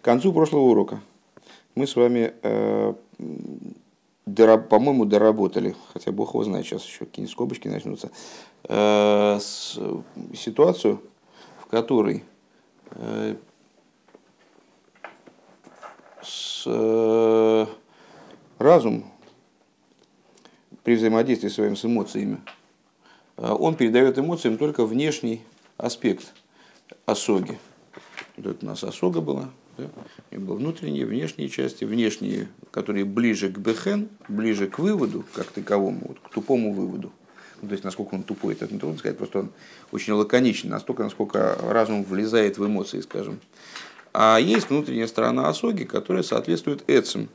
[0.00, 1.00] К концу прошлого урока
[1.74, 2.94] мы с вами, э,
[4.24, 8.10] по-моему, доработали, хотя бог его знает, сейчас еще какие-нибудь скобочки начнутся,
[8.64, 9.38] э,
[10.34, 11.02] ситуацию,
[11.60, 12.24] в которой
[12.92, 13.36] э,
[16.22, 17.66] с,
[18.58, 19.04] разум
[20.82, 22.40] при взаимодействии своим с эмоциями,
[23.36, 25.42] он передает эмоциям только внешний
[25.78, 26.34] аспект
[27.06, 27.58] осоги.
[28.36, 29.50] Вот это у нас осога была,
[29.80, 29.90] да?
[30.30, 36.00] И было внутренние, внешние части, внешние, которые ближе к бехен, ближе к выводу, как таковому,
[36.08, 37.12] вот, к тупому выводу.
[37.62, 39.52] Ну, то есть, насколько он тупой, это трудно сказать, просто он
[39.92, 43.40] очень лаконичен, настолько, насколько разум влезает в эмоции, скажем.
[44.12, 47.28] А есть внутренняя сторона осоги, которая соответствует эцем,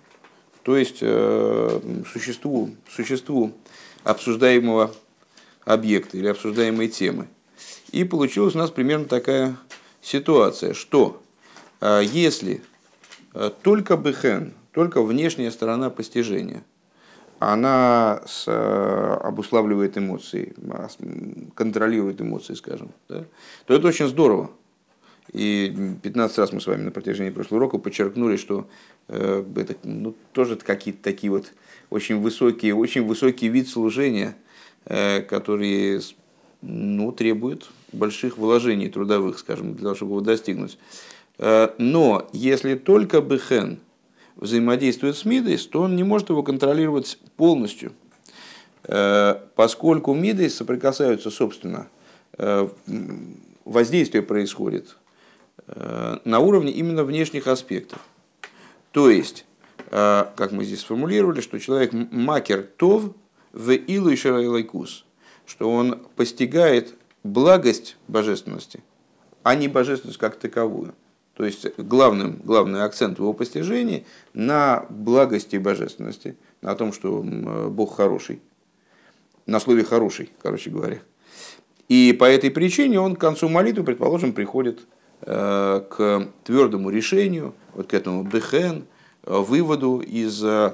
[0.64, 3.53] то есть э, существу, существу
[4.03, 4.94] обсуждаемого
[5.64, 7.27] объекта или обсуждаемой темы.
[7.91, 9.58] И получилась у нас примерно такая
[10.02, 11.22] ситуация, что
[11.81, 12.61] если
[13.34, 16.63] э, только бехен, только внешняя сторона постижения,
[17.39, 20.88] она с, э, обуславливает эмоции, а,
[21.53, 23.25] контролирует эмоции, скажем, да,
[23.66, 24.52] то это очень здорово.
[25.33, 28.67] И 15 раз мы с вами на протяжении прошлого урока подчеркнули, что
[29.07, 31.52] э, это ну, тоже какие-то такие вот
[31.89, 34.35] очень высокие, очень высокий вид служения,
[34.85, 36.00] э, который
[36.61, 40.78] ну, требует больших вложений трудовых, скажем, для того, чтобы его достигнуть.
[41.38, 43.80] Э, но если только Бехен
[44.36, 47.94] взаимодействует с Мидейс, то он не может его контролировать полностью,
[48.83, 51.88] э, поскольку Мидейс соприкасаются, собственно,
[52.38, 52.67] э,
[53.66, 54.97] воздействие происходит
[56.25, 57.97] на уровне именно внешних аспектов.
[58.91, 59.45] То есть,
[59.89, 63.16] как мы здесь сформулировали, что человек макер тов
[63.52, 64.16] в илу
[65.47, 68.83] что он постигает благость божественности,
[69.41, 70.94] а не божественность как таковую.
[71.36, 77.22] То есть главным, главный акцент его постижении на благости и божественности, на том, что
[77.69, 78.41] Бог хороший,
[79.45, 81.00] на слове хороший, короче говоря.
[81.90, 84.88] И по этой причине он к концу молитвы, предположим, приходит
[85.22, 88.85] э, к твердому решению, вот к этому бехен,
[89.23, 90.73] э, выводу из э,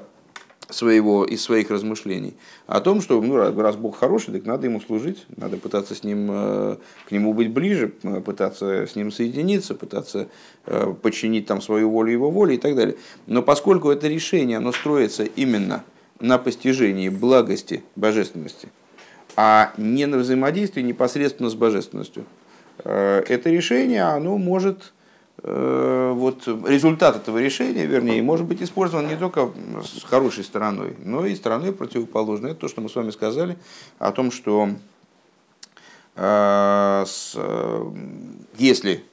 [0.72, 2.36] своего, из своих размышлений
[2.68, 6.30] о том, что ну, раз Бог хороший, так надо ему служить, надо пытаться с ним,
[6.32, 6.78] э,
[7.08, 10.28] к нему быть ближе, э, пытаться с ним соединиться, пытаться
[10.66, 12.96] э, подчинить там свою волю его воле и так далее.
[13.28, 15.84] Но поскольку это решение, оно строится именно
[16.20, 18.70] на постижении благости божественности,
[19.36, 22.26] а не на взаимодействии непосредственно с божественностью,
[22.84, 24.94] это решение, оно может
[25.44, 29.52] вот результат этого решения, вернее, может быть использован не только
[29.84, 32.52] с хорошей стороной, но и стороной противоположной.
[32.52, 33.58] Это то, что мы с вами сказали
[33.98, 34.70] о том, что
[36.16, 37.92] э, с, э,
[38.58, 39.04] если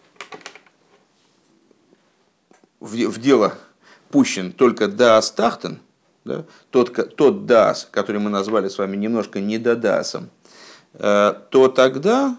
[2.80, 3.54] в, в дело
[4.10, 5.80] пущен только Даас Тахтен,
[6.24, 10.30] да, тот, тот Даас, который мы назвали с вами немножко недодасом,
[10.94, 12.36] э, то тогда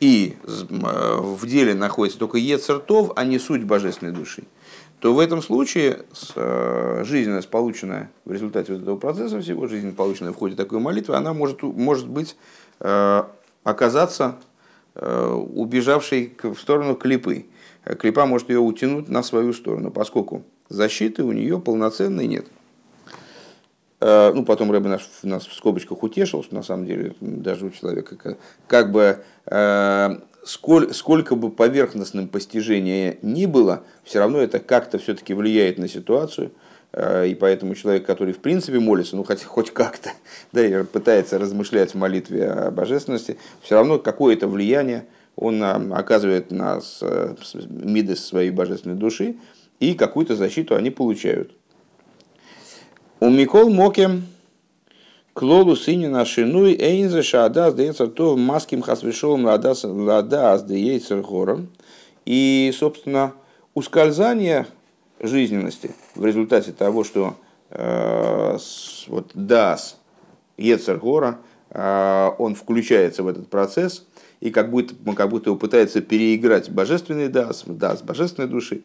[0.00, 4.44] и э, в деле находится только Ецертов, а не суть божественной души,
[4.98, 6.00] то в этом случае
[6.34, 11.14] э, жизненность, полученная в результате вот этого процесса всего, жизнь, полученная в ходе такой молитвы,
[11.16, 12.36] она может, может быть
[12.80, 13.22] э,
[13.62, 14.36] оказаться
[14.92, 17.46] убежавшей в сторону клипы.
[17.84, 22.46] Клипа может ее утянуть на свою сторону, поскольку защиты у нее полноценной нет.
[24.00, 27.70] Э, ну, потом Рэбе наш, нас в скобочках утешил, что на самом деле даже у
[27.70, 34.58] человека как, как бы э, сколь, сколько бы поверхностным постижение ни было, все равно это
[34.58, 36.52] как-то все-таки влияет на ситуацию.
[36.92, 40.12] Э, и поэтому человек, который в принципе молится, ну хоть, хоть как-то,
[40.52, 45.06] да, и пытается размышлять в молитве о божественности, все равно какое-то влияние
[45.36, 46.80] он оказывает на
[47.68, 49.36] мидес своей божественной души,
[49.78, 51.52] и какую-то защиту они получают.
[53.22, 54.22] У Микол Моке
[55.34, 61.68] Клолу сынина шинуй эйнзе шаадас деецер то маским хасвешолом ладас ладас деецер гором.
[62.24, 63.34] И, собственно,
[63.74, 64.66] ускользание
[65.20, 67.36] жизненности в результате того, что
[67.68, 68.56] э,
[69.08, 69.98] вот дас
[70.56, 74.06] Ецер Гора, э, он включается в этот процесс
[74.40, 78.80] и как будто, как будто пытается переиграть божественный дас, дас божественной души.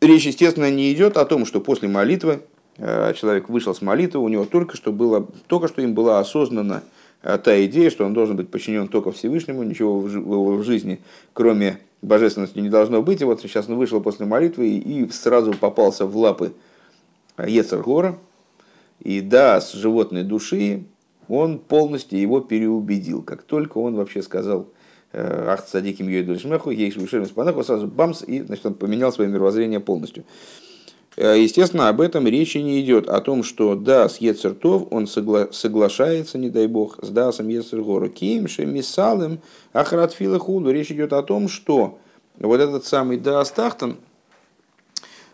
[0.00, 2.40] Речь, естественно, не идет о том, что после молитвы
[2.78, 6.82] человек вышел с молитвы, у него только что, было, только что им была осознана
[7.22, 11.00] э, та идея, что он должен быть подчинен только Всевышнему, ничего в его в жизни,
[11.32, 13.20] кроме божественности, не должно быть.
[13.20, 16.52] И вот сейчас он вышел после молитвы и сразу попался в лапы
[17.36, 18.16] Ецергора.
[19.00, 20.84] И да, с животной души
[21.28, 23.22] он полностью его переубедил.
[23.22, 24.68] Как только он вообще сказал
[25.12, 26.94] ах, садиким йойдуль шмеху, ейш
[27.28, 30.24] спанаху, сразу бамс, и значит, он поменял свое мировоззрение полностью.
[31.20, 36.38] Естественно, об этом речи не идет, о том, что да, с Ецертов он согла- соглашается,
[36.38, 38.08] не дай бог, с Дасом Ецергору.
[38.08, 39.40] Кимше, Мисалым,
[39.72, 40.70] Ахратфила Худу.
[40.70, 41.98] Речь идет о том, что
[42.38, 43.96] вот этот самый Дас Тахтан,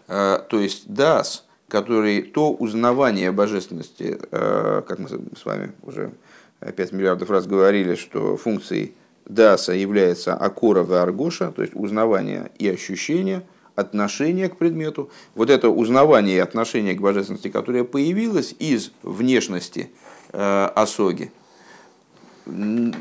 [0.06, 6.12] то есть Дас, который то узнавание божественности, как мы с вами уже
[6.60, 8.94] 5 миллиардов раз говорили, что функцией
[9.26, 13.42] Даса является Акора Аргоша, то есть узнавание и ощущение,
[13.74, 15.10] отношение к предмету.
[15.34, 19.90] Вот это узнавание и отношение к божественности, которое появилось из внешности
[20.32, 21.30] э, осоги,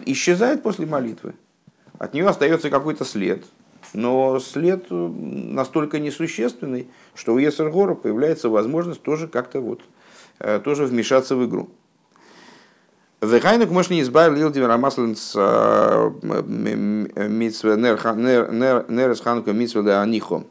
[0.06, 1.34] исчезает после молитвы.
[2.00, 3.46] От нее остается какой-то след,
[3.94, 9.82] но след настолько несущественный, что у Есергора появляется возможность тоже как-то вот,
[10.40, 11.70] э, тоже вмешаться в игру.
[13.22, 15.34] Вехайнук может не избавил Лилдивер Амаслинс
[17.24, 20.44] Митсве Нерес Ханука Митсве Анихо.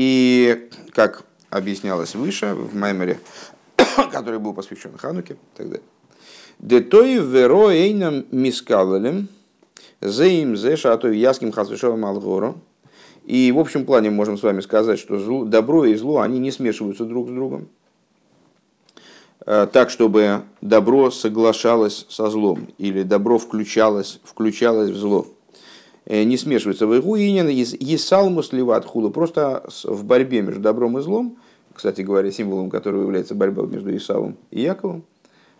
[0.00, 3.20] И, как объяснялось выше, в Маймере,
[4.10, 5.76] который был посвящен Хануке, тогда.
[6.58, 9.28] Детой веро эйнам мискалалем,
[10.00, 12.62] зеим зе шатов яским хасвишовым алгору.
[13.24, 16.50] И в общем плане можем с вами сказать, что зло, добро и зло, они не
[16.50, 17.68] смешиваются друг с другом.
[19.44, 25.26] Э, так, чтобы добро соглашалось со злом, или добро включалось, включалось в зло.
[26.06, 26.86] Э, не смешивается.
[26.86, 31.36] В игу инин, есалму сливат худу, просто в борьбе между добром и злом,
[31.74, 35.04] кстати говоря, символом которого является борьба между Исавом и Яковом,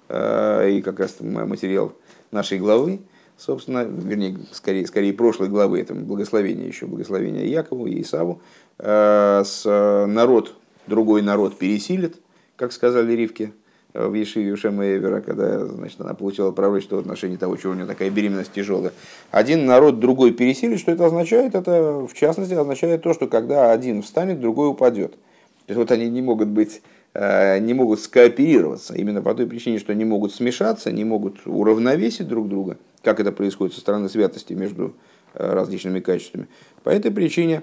[0.08, 1.92] э, и как раз материал
[2.30, 3.00] нашей главы,
[3.36, 8.40] собственно, вернее, скорее, скорее прошлой главы, это благословение еще, благословение Якову и Исаву,
[8.78, 10.54] с народ,
[10.86, 12.16] другой народ пересилит,
[12.56, 13.52] как сказали Ривке,
[13.94, 17.86] в Ешиве Шема Эвера, когда значит, она получила пророчество в отношении того, чего у нее
[17.86, 18.92] такая беременность тяжелая.
[19.30, 21.54] Один народ другой пересилит, что это означает?
[21.54, 25.12] Это, в частности, означает то, что когда один встанет, другой упадет.
[25.12, 26.82] То есть вот они не могут быть
[27.14, 32.28] э, не могут скооперироваться именно по той причине, что не могут смешаться, не могут уравновесить
[32.28, 34.94] друг друга, как это происходит со стороны святости между
[35.34, 36.48] э, различными качествами.
[36.82, 37.62] По этой причине,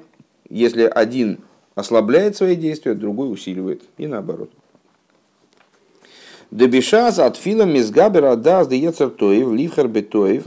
[0.49, 1.39] если один
[1.75, 4.51] ослабляет свои действия, другой усиливает, и наоборот.
[6.51, 10.45] Дебишаз от фила мизгабера дас де тоев, ливхар бетоев.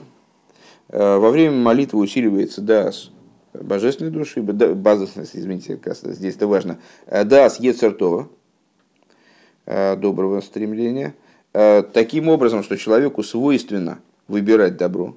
[0.92, 3.10] Э, во время молитвы усиливается дас
[3.52, 8.28] божественной души, базовность, извините, здесь это важно, э, дас ецертова,
[9.66, 11.14] э, доброго стремления,
[11.52, 13.98] таким образом, что человеку свойственно
[14.28, 15.16] выбирать добро.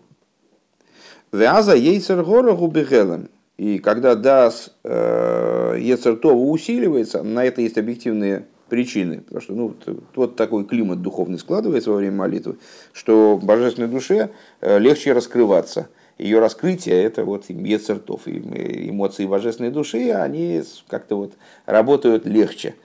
[1.31, 3.30] Вяза ейцер гора губихелем.
[3.57, 9.75] И когда дас ецертова усиливается, на это есть объективные причины, потому что ну,
[10.15, 12.57] вот такой климат духовный складывается во время молитвы,
[12.92, 14.31] что божественной душе
[14.62, 15.89] э, легче раскрываться.
[16.18, 21.33] Ее раскрытие– это вот ецертов, эмоции божественной души, они как-то вот
[21.65, 22.75] работают легче.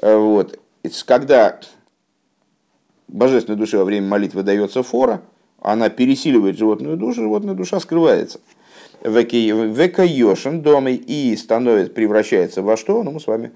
[0.00, 0.58] Э, вот.
[1.04, 1.58] Когда
[3.08, 5.22] божественной душе во время молитвы дается фора,
[5.60, 8.40] она пересиливает животную душу, животная душа скрывается.
[9.02, 13.02] Векайошин дома и становится, превращается во что?
[13.02, 13.50] Ну, мы с вами э,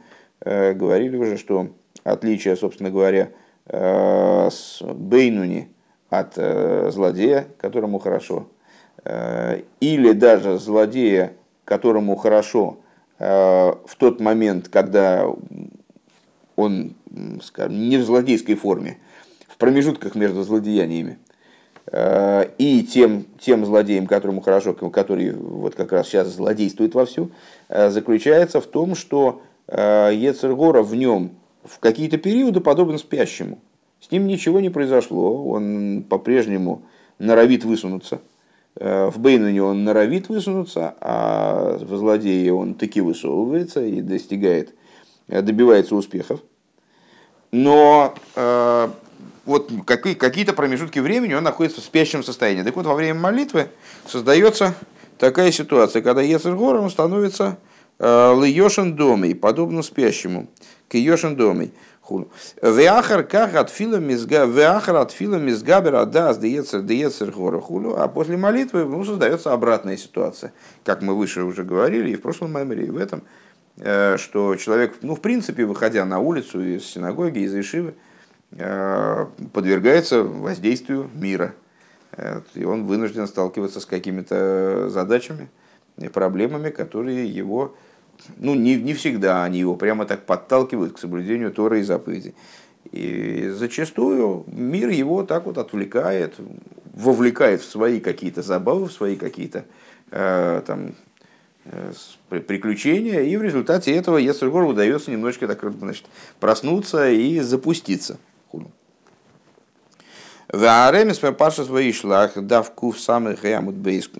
[0.44, 1.68] говорили уже, что
[2.04, 3.30] отличие, собственно говоря,
[3.66, 5.70] э, с Бейнуни
[6.08, 8.48] от э, злодея, которому хорошо,
[9.04, 11.32] э, или даже злодея,
[11.64, 12.78] которому хорошо
[13.18, 15.26] в тот момент, когда
[16.56, 16.94] он,
[17.42, 18.96] скажем, не в злодейской форме,
[19.46, 21.18] в промежутках между злодеяниями,
[22.56, 27.30] и тем, тем злодеем, которому хорошо, который вот как раз сейчас злодействует вовсю,
[27.68, 31.32] заключается в том, что Ецергора в нем
[31.64, 33.60] в какие-то периоды подобен спящему.
[34.00, 36.82] С ним ничего не произошло, он по-прежнему
[37.18, 38.20] норовит высунуться.
[38.76, 44.74] Э, в Бейнуне он норовит высунуться, а в злодее он таки высовывается и достигает,
[45.28, 46.40] э, добивается успехов.
[47.52, 48.88] Но э,
[49.44, 52.62] вот какие-то промежутки времени он находится в спящем состоянии.
[52.62, 53.68] Так вот, во время молитвы
[54.06, 54.74] создается
[55.18, 57.58] такая ситуация, когда Ецергор становится
[58.00, 60.48] Льешен домой, подобно спящему
[60.88, 61.72] к Йошин домой.
[62.60, 68.08] Веахар как от фила мизга, веахар от фила мизгабер адас деецер деецер гора хулю, а
[68.08, 70.52] после молитвы ну, создается обратная ситуация,
[70.84, 73.22] как мы выше уже говорили и в прошлом меморе, и в этом,
[73.76, 77.94] э, что человек, ну, в принципе, выходя на улицу из синагоги, из Ишивы,
[78.52, 81.54] э, подвергается воздействию мира.
[82.12, 85.48] Э, и он вынужден сталкиваться с какими-то задачами,
[86.12, 87.76] проблемами, которые его
[88.38, 92.34] ну, не, не всегда они его прямо так подталкивают к соблюдению Тора и заповедей.
[92.92, 96.34] И зачастую мир его так вот отвлекает,
[96.94, 99.64] вовлекает в свои какие-то забавы, в свои какие-то
[100.10, 100.94] там,
[102.28, 106.06] приключения, и в результате этого Ецергору удается немножечко так, значит,
[106.40, 108.18] проснуться и запуститься.
[110.48, 114.10] Вааремис пашас ваишлах давку в самых ямут бейс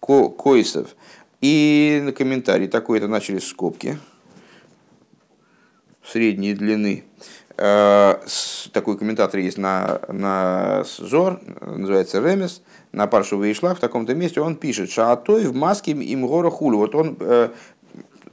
[0.00, 0.96] койсов.
[1.44, 3.98] И на комментарий такой-то начали скобки
[6.02, 7.04] средней длины.
[7.58, 8.14] Э,
[8.72, 14.56] такой комментатор есть на, на Зор, называется Ремес, на Паршу Вейшла, в таком-то месте он
[14.56, 16.78] пишет, Шаатой в маске им гора хулю.
[16.78, 17.50] Вот он, э,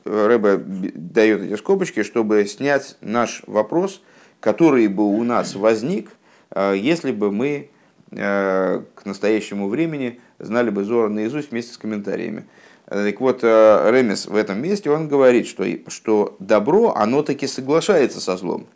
[0.05, 4.01] Рэбе дает эти скобочки, чтобы снять наш вопрос,
[4.39, 6.11] который бы у нас возник,
[6.51, 7.71] э, если бы мы
[8.13, 12.45] к настоящему времени знали бы Зора наизусть вместе с комментариями.
[12.91, 18.35] Так вот, Ремес в этом месте, он говорит, что, что добро, оно таки соглашается со
[18.35, 18.67] злом.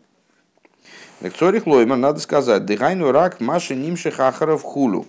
[1.38, 5.06] Цорих Лойман, надо сказать, дыхайну рак маши нимши хахаров хулу.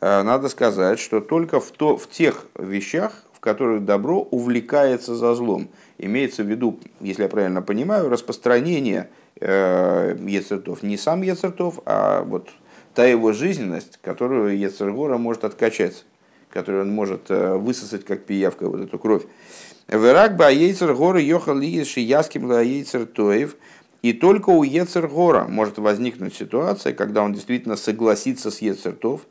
[0.00, 5.32] Э, надо сказать, что только в, то, в тех вещах, в которых добро увлекается за
[5.36, 5.68] злом.
[5.98, 9.08] Имеется в виду, если я правильно понимаю, распространение
[9.40, 10.82] э, Ецертов.
[10.82, 12.48] Не сам Ецертов, а вот
[12.92, 16.04] та его жизненность, которую Ецергора может откачать,
[16.56, 19.24] которую он может э, высосать, как пиявка, вот эту кровь.
[19.88, 23.56] Верак ба Ейцер горы йохал лиеши яским ла Ейцер тоев–
[24.02, 29.22] и только у Ецергора может возникнуть ситуация, когда он действительно согласится с Ецертов,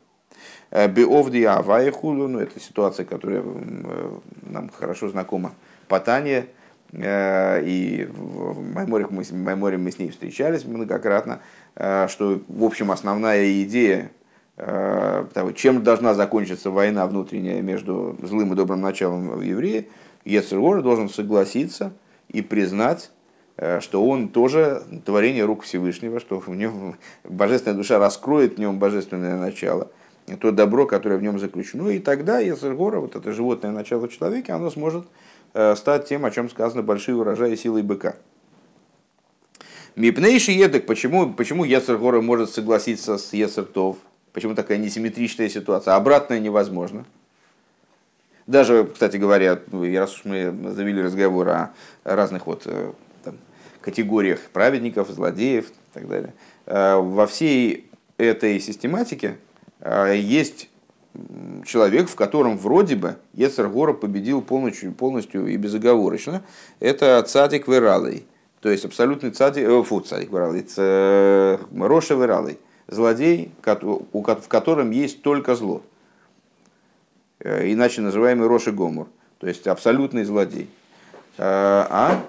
[0.70, 4.10] э, Беовди Авайхулу, ну это ситуация, которая э,
[4.42, 5.54] нам хорошо знакома
[5.88, 6.46] по Тане,
[6.92, 11.40] и в Майморе мы, в Майморе мы с ней встречались многократно,
[11.74, 14.12] что, в общем, основная идея
[14.56, 19.90] того, чем должна закончиться война внутренняя между злым и добрым началом в евреи,
[20.24, 21.92] Ецергор должен согласиться
[22.28, 23.10] и признать
[23.56, 28.78] Э, что он тоже творение рук Всевышнего, что в нем божественная душа раскроет в нем
[28.78, 29.90] божественное начало,
[30.40, 34.52] то добро, которое в нем заключено, и тогда Ецергора, вот это животное начало в человеке,
[34.52, 35.06] оно сможет
[35.54, 38.16] э, стать тем, о чем сказано большие урожаи силой быка.
[39.94, 43.96] Мипнейший едок, почему, почему Ецергора может согласиться с Ецертов?
[44.36, 45.94] Почему такая несимметричная ситуация?
[45.94, 47.06] Обратное невозможно.
[48.46, 51.70] Даже, кстати говоря, раз уж мы завели разговор о
[52.04, 52.92] разных вот э,
[53.80, 56.34] категориях праведников, злодеев и так далее.
[56.66, 57.88] Э, во всей
[58.18, 59.38] этой систематике
[59.80, 60.68] э, есть
[61.64, 66.42] человек, в котором вроде бы Ецергора победил полностью, полностью и безоговорочно.
[66.78, 68.26] Это цадик Вералый.
[68.60, 72.58] То есть абсолютный цадик, э, фу, цадик Вералый, э, Роша Вералый.
[72.88, 75.82] Злодей, в котором есть только зло.
[77.40, 79.08] Иначе называемый Роши Гомор.
[79.38, 80.70] То есть абсолютный злодей.
[81.38, 82.24] А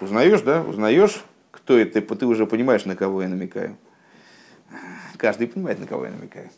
[0.00, 0.62] Узнаешь, да?
[0.62, 3.76] Узнаешь, кто это, ты уже понимаешь, на кого я намекаю.
[5.16, 6.50] Каждый понимает, на кого я намекаю.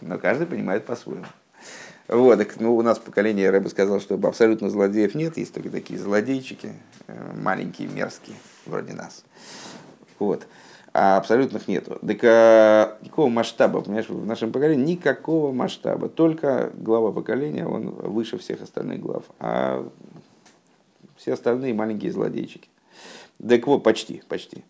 [0.00, 1.26] Но каждый понимает по-своему.
[2.08, 5.70] Вот, так, ну, у нас поколение, я бы сказал, что абсолютно злодеев нет, есть только
[5.70, 6.72] такие злодейчики,
[7.06, 8.36] э, маленькие, мерзкие,
[8.66, 9.24] вроде нас.
[10.18, 10.46] Вот.
[10.92, 11.98] А абсолютных нету.
[12.04, 16.08] Так а, никакого масштаба, понимаешь, в нашем поколении никакого масштаба.
[16.08, 19.22] Только глава поколения, он выше всех остальных глав.
[19.38, 19.88] А
[21.16, 22.68] все остальные маленькие злодейчики.
[23.46, 24.64] Так вот, почти, почти.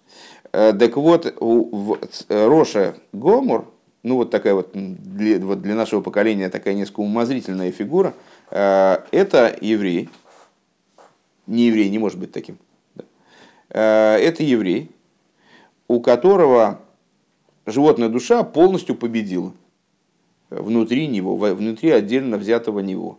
[0.53, 1.99] Э, так вот, в
[2.29, 3.67] Роша Гомор,
[4.03, 8.15] ну вот такая вот для, вот для нашего поколения такая несколько умозрительная фигура,
[8.51, 10.11] э, это еврей,
[11.47, 12.59] не еврей, не может быть таким.
[13.71, 14.91] Э, это еврей,
[15.91, 16.79] у которого
[17.67, 19.53] животная душа полностью победила
[20.49, 23.19] внутри него, внутри отдельно взятого него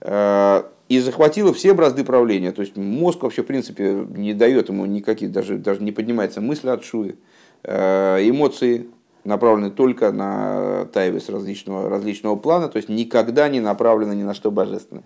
[0.00, 2.52] и захватила все бразды правления.
[2.52, 6.68] То есть мозг вообще, в принципе, не дает ему никаких, даже, даже не поднимается мысль
[6.68, 7.16] от шуи.
[7.64, 8.86] Э, эмоции
[9.24, 14.52] направлены только на тайвис различного, различного плана, то есть никогда не направлены ни на что
[14.52, 15.04] божественное.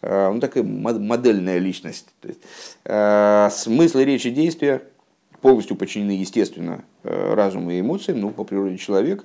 [0.00, 2.06] Э, ну, такая модельная личность.
[2.20, 2.40] То есть,
[2.84, 4.82] э, смысл речи действия
[5.46, 9.24] полностью подчинены, естественно, разуму и эмоциям, ну, по природе человека,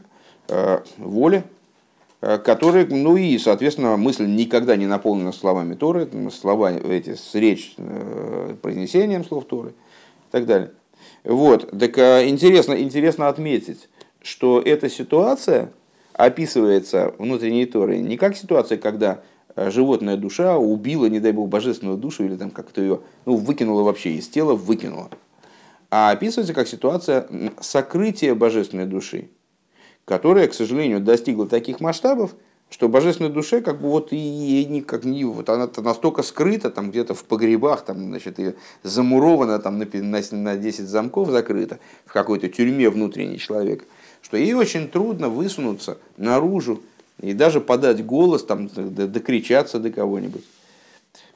[0.98, 1.44] воле,
[2.22, 7.74] Э, который, ну и, соответственно, мысль никогда не наполнена словами Торы, слова эти с речь,
[7.78, 10.72] э, произнесением слов Торы и так далее.
[11.24, 13.90] Вот, так э, интересно, интересно отметить,
[14.22, 15.72] что эта ситуация
[16.13, 19.22] описывается внутренней Торой не как ситуация, когда
[19.56, 24.12] животная душа убила, не дай бог, божественную душу или там как-то ее ну, выкинула вообще
[24.12, 25.10] из тела, выкинула.
[25.92, 27.28] А описывается как ситуация
[27.60, 29.30] сокрытия божественной души
[30.06, 32.36] которая, к сожалению, достигла таких масштабов,
[32.70, 37.14] что божественной душе как бы вот и никак не вот она настолько скрыта там где-то
[37.14, 42.50] в погребах там значит и замурована там на, на, на 10 замков закрыта в какой-то
[42.50, 43.86] тюрьме внутренний человек
[44.22, 46.82] что ей очень трудно высунуться наружу
[47.22, 50.44] и даже подать голос, там, докричаться до кого-нибудь.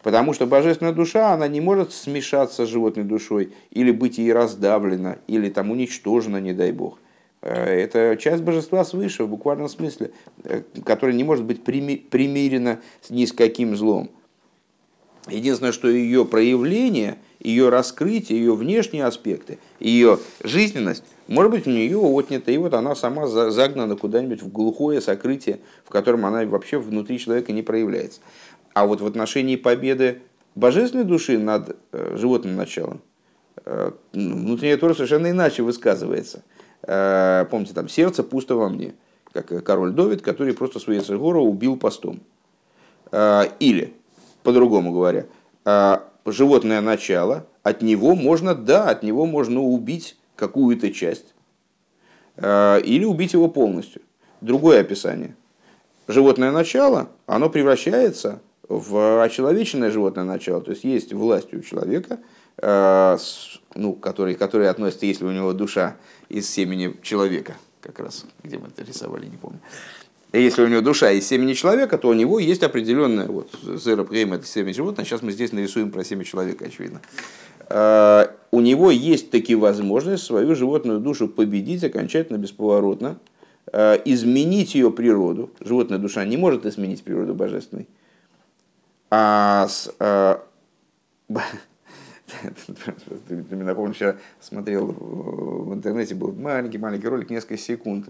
[0.05, 5.17] Потому что божественная душа, она не может смешаться с животной душой, или быть ей раздавлена,
[5.25, 6.99] или там уничтожена, не дай бог.
[7.41, 10.11] Э, это часть божества свыше, в буквальном смысле,
[10.43, 14.11] э, которая не может быть примирена ни с каким злом.
[15.27, 21.97] Единственное, что ее проявление, ее раскрытие, ее внешние аспекты, ее жизненность, может быть, у нее
[21.97, 27.17] отнято, и вот она сама загнана куда-нибудь в глухое сокрытие, в котором она вообще внутри
[27.17, 28.21] человека не проявляется.
[28.75, 30.21] А вот в отношении победы
[30.53, 33.01] божественной души над э, животным началом,
[34.13, 36.43] внутренняя Тора совершенно иначе высказывается–
[36.87, 38.93] Э, помните, там сердце пусто во мне,
[39.31, 42.21] как король Довид, который просто своей Сергора убил постом.
[43.11, 43.93] Э, или,
[44.43, 45.25] по-другому говоря,
[45.65, 51.33] э, животное начало, от него можно, да, от него можно убить какую-то часть,
[52.37, 54.01] или убить его полностью.
[54.41, 55.35] Другое описание.
[56.09, 62.19] Животное начало, оно превращается в очеловеченное животное начало, то есть есть власть у человека,
[63.75, 65.97] ну, который, который относится, если у него душа
[66.29, 69.59] из семени человека, как раз, где мы это рисовали, не помню.
[70.33, 74.45] Если у него душа из семени человека, то у него есть определенная, вот, зера это
[74.45, 77.01] семя животное, сейчас мы здесь нарисуем про семя человека, очевидно.
[77.67, 83.17] А, у него есть такие возможность свою животную душу победить окончательно, бесповоротно,
[83.71, 85.51] а, изменить ее природу.
[85.61, 87.87] Животная душа не может изменить природу божественной.
[89.09, 90.43] А с, а,
[93.27, 98.07] Ты мне напомнил, вчера смотрел в интернете, был маленький-маленький ролик, несколько секунд.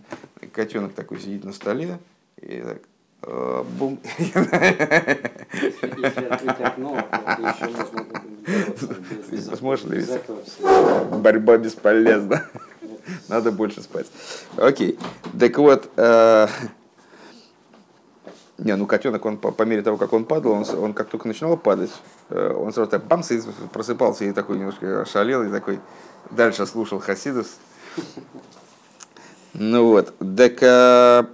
[0.53, 1.99] Котенок такой сидит на столе,
[2.41, 2.77] и так,
[3.23, 3.99] э, бум.
[9.57, 10.05] Сможешь ли
[11.19, 12.45] Борьба бесполезна.
[13.27, 14.07] Надо больше спать.
[14.57, 14.97] Окей.
[15.39, 16.47] Так вот, э,
[18.57, 21.27] не, ну котенок, он по, по мере того, как он падал, он, он как только
[21.27, 21.91] начинал падать,
[22.29, 23.41] э, он сразу так бамс и
[23.73, 25.79] просыпался и такой немножко ошалел и такой
[26.31, 27.57] дальше слушал Хасидус.
[29.53, 31.29] Ну вот, так а,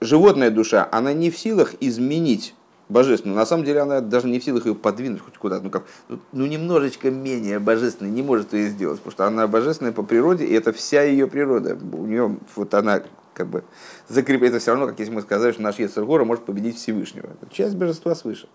[0.00, 2.54] животная душа, она не в силах изменить
[2.88, 3.36] божественную.
[3.36, 5.64] На самом деле она даже не в силах ее подвинуть хоть куда-то.
[5.64, 5.84] Ну, как,
[6.32, 10.54] ну немножечко менее божественной не может ее сделать, потому что она божественная по природе, и
[10.54, 11.76] это вся ее природа.
[11.92, 13.02] У нее вот она
[13.38, 13.64] как бы
[14.08, 14.50] закрепить.
[14.50, 17.26] Это все равно, как если мы сказали, что наш Ецергора может победить Всевышнего.
[17.26, 18.48] Это часть божества свыше.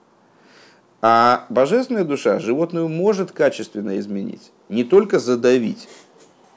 [1.01, 5.89] А божественная душа животную может качественно изменить, не только задавить,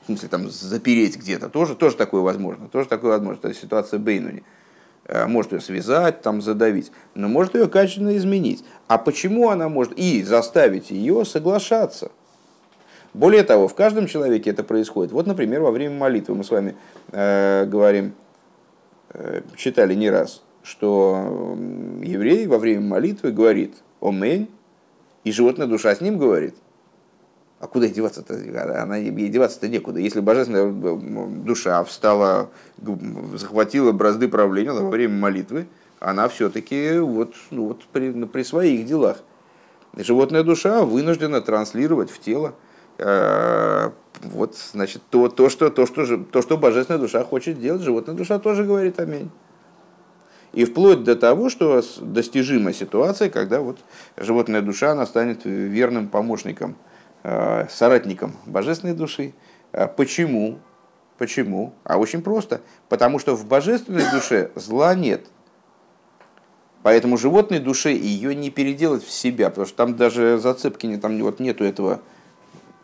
[0.02, 4.44] в смысле там запереть где-то, тоже, тоже такое возможно, тоже такое возможно, это ситуация Бейнуни.
[5.04, 8.64] Э, может ее связать, там задавить, но может ее качественно изменить.
[8.86, 12.12] А почему она может и заставить ее соглашаться?
[13.16, 15.10] Более того, в каждом человеке это происходит.
[15.10, 16.76] Вот, например, во время молитвы мы с вами
[17.12, 18.12] э, говорим,
[19.14, 21.56] э, читали не раз, что
[22.02, 24.50] еврей во время молитвы говорит «Омень»,
[25.24, 26.56] и животная душа с ним говорит.
[27.58, 28.34] А куда деваться-то?
[28.82, 29.98] Она ей деваться-то некуда.
[29.98, 32.50] Если божественная э, душа встала,
[33.32, 35.68] захватила бразды правления во время молитвы,
[36.00, 39.22] она все-таки вот, ну, вот при, при своих делах.
[39.96, 42.54] Животная душа вынуждена транслировать в тело
[42.98, 48.38] вот, значит, то, то, что, то, что, то, что божественная душа хочет делать, животная душа
[48.38, 49.30] тоже говорит аминь.
[50.52, 53.78] И вплоть до того, что достижима ситуация, когда вот
[54.16, 56.76] животная душа она станет верным помощником,
[57.24, 59.34] э, соратником божественной души.
[59.72, 60.58] Э, почему?
[61.18, 61.74] Почему?
[61.84, 62.62] А очень просто.
[62.88, 65.26] Потому что в божественной душе зла нет.
[66.82, 71.20] Поэтому животной душе ее не переделать в себя, потому что там даже зацепки не, там
[71.20, 72.00] вот нету этого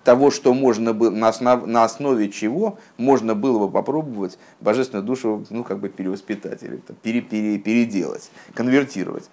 [0.04, 5.44] того, что можно было, на, основ, на основе чего можно было бы попробовать божественную душу
[5.50, 9.30] ну, как бы перевоспитать или там, пере, пере, переделать, конвертировать.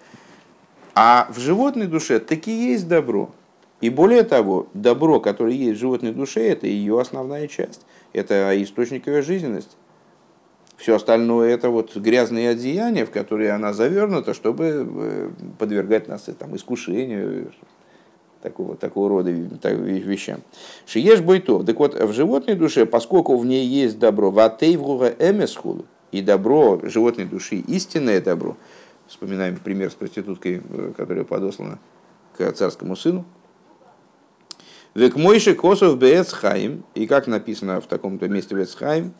[0.94, 3.30] А в животной душе таки есть добро.
[3.80, 7.86] И более того, добро, которое есть в животной душе, это ее основная часть.
[8.12, 9.72] Это источник ее жизненности.
[10.76, 16.56] Все остальное это вот грязные одеяния, в которые она завернута, чтобы э, подвергать нас там,
[16.56, 17.52] искушению,
[18.42, 20.40] такого, такого рода вещам.
[20.86, 21.64] Шиеш бойтов.
[21.66, 27.24] Так вот, в животной душе, поскольку в ней есть добро, ватейвруга эмесхулу, и добро животной
[27.24, 28.56] души, истинное добро,
[29.06, 31.78] вспоминаем пример с проституткой, э, которая подослана
[32.36, 33.24] к царскому сыну,
[34.92, 39.14] Век мойши косов бецхайм, и как написано в таком-то месте бецхайм,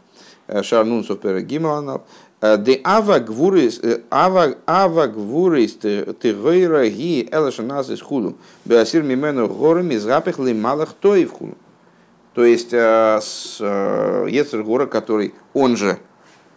[0.50, 2.04] э, шарнунсов перегималанал,
[2.40, 8.36] Де ава гвурис, ава, ава гвурис тегойра ги элаша нас из хулу.
[8.64, 11.54] Беасир мимену горами запах лималах тоев хулу.
[12.32, 15.98] То есть Ецер Гора, который он же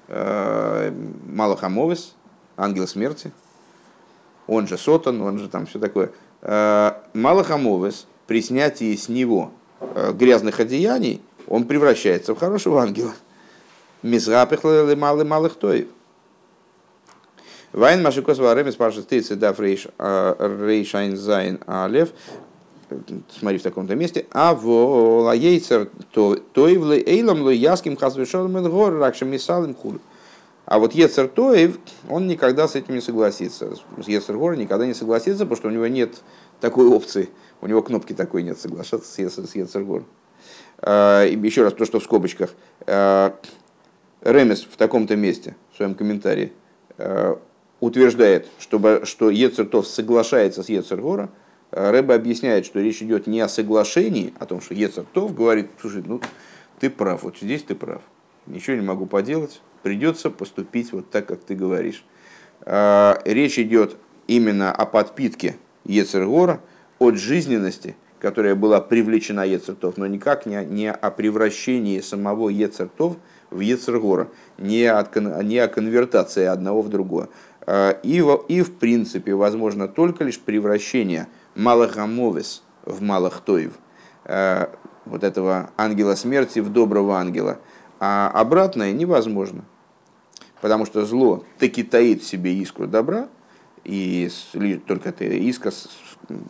[0.08, 2.16] Малахамовис,
[2.56, 3.34] ангел смерти,
[4.48, 6.12] он же Сотан, он же там все такое.
[7.14, 9.52] Малахамовис, при снятии с него
[10.14, 13.14] грязных одеяний, он превращается в хорошего ангела.
[14.04, 15.88] Мизрапихлы малый малых тоев.
[17.72, 22.10] Вайн Машикос Варемес Паша Стейцы Даф Рейшайн Зайн Алев.
[23.40, 24.28] Смотри в таком-то месте.
[24.32, 30.00] А в Лаейцер Тоевлы Эйлам Луяским Хазвешалом Элгор Ракшам Мисалим Хур.
[30.66, 31.78] А вот Ецер Тоев,
[32.10, 33.76] он никогда с этим не согласится.
[34.02, 36.22] С Ецер Гор никогда не согласится, потому что у него нет
[36.62, 37.30] такой опции.
[37.62, 40.04] У него кнопки такой нет соглашаться с Ецер Гор.
[40.78, 42.52] А, еще раз то, что в скобочках.
[44.24, 46.54] А, Ремес в таком-то месте, в своем комментарии,
[46.98, 47.40] а,
[47.80, 51.30] утверждает, чтобы, что Ецертов соглашается с Ецергора,
[51.72, 56.22] Рэба объясняет, что речь идет не о соглашении, о том, что Ецертов говорит, слушай, ну
[56.80, 58.02] ты прав, вот здесь ты прав,
[58.46, 62.06] ничего не могу поделать, придется поступить вот так, как ты говоришь.
[62.62, 66.62] А, речь идет именно о подпитке Ецергора
[67.00, 73.18] от жизненности, которая была привлечена Ецертов, но никак не, не о превращении самого Ецертов
[73.54, 77.30] в Ецергора, не, от, не о конвертации одного в другое.
[77.66, 83.74] А, и, и в принципе возможно только лишь превращение Малахамовес в Малахтоев,
[84.26, 84.70] а,
[85.06, 87.60] вот этого ангела смерти в доброго ангела.
[88.00, 89.64] А обратное невозможно,
[90.62, 93.30] потому что зло таки таит в себе искру добра,
[93.84, 94.30] и
[94.88, 95.72] только эта искра,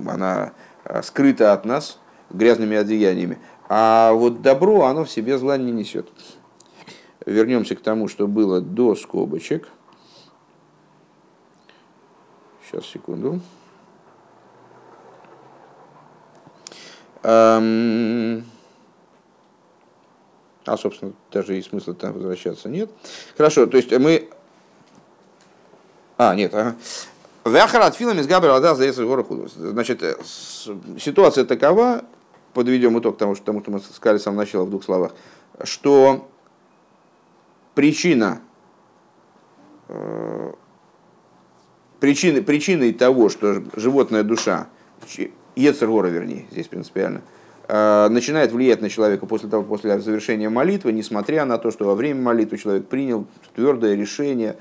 [0.05, 0.53] она
[0.85, 3.37] а, скрыта от нас грязными одеяниями.
[3.69, 6.09] А вот добро, оно в себе зла не несет.
[7.25, 9.69] Вернемся к тому, что было до скобочек–
[12.73, 13.39] Сейчас, секунду.
[17.21, 17.61] А,
[20.77, 22.89] собственно, даже и смысла там возвращаться нет.
[23.37, 24.29] Хорошо, то есть мы...
[26.17, 26.75] А, нет, ага.
[27.45, 30.15] Вяхарат филами с Габрила за гору Значит, э,
[30.99, 32.05] ситуация такова,
[32.53, 35.11] подведем итог тому, что, тому, что мы сказали с самого начала в двух словах,
[35.63, 36.27] что
[37.75, 38.41] причина
[39.87, 40.53] э,
[41.99, 44.67] причиной, причиной того, что животная душа,
[45.55, 47.21] Ецергора, вернее, здесь принципиально,
[47.67, 51.95] э, начинает влиять на человека после того, после завершения молитвы, несмотря на то, что во
[51.95, 54.57] время молитвы человек принял твердое решение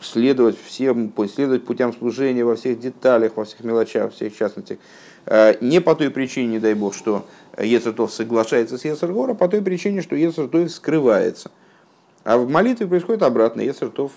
[0.00, 4.78] следовать всем, следовать путям служения во всех деталях, во всех мелочах, во всех частностях.
[5.26, 7.26] Э, не по той причине, не дай бог, что
[7.58, 11.50] Ецертов соглашается с Ецергора, а по той причине, что Ецертов скрывается.
[12.26, 13.60] А в молитве происходит обратно.
[13.60, 14.10] Ецертов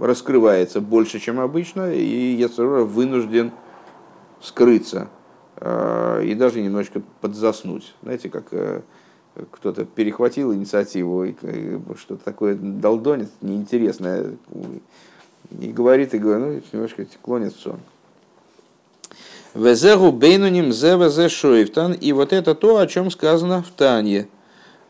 [0.00, 3.52] раскрывается больше, чем обычно, и Яцерора вынужден
[4.42, 5.06] скрыться
[5.54, 7.94] э, и даже немножечко подзаснуть.
[8.02, 8.80] Знаете, как э,
[9.52, 11.34] кто-то перехватил инициативу, и
[11.96, 14.32] что-то такое долдонит, неинтересное,
[15.56, 17.78] и говорит, и говорит, ну, немножко клонит в сон.
[19.54, 21.92] Везегу бейнуним зе шоифтан.
[21.92, 24.26] И вот это то, о чем сказано в Танье.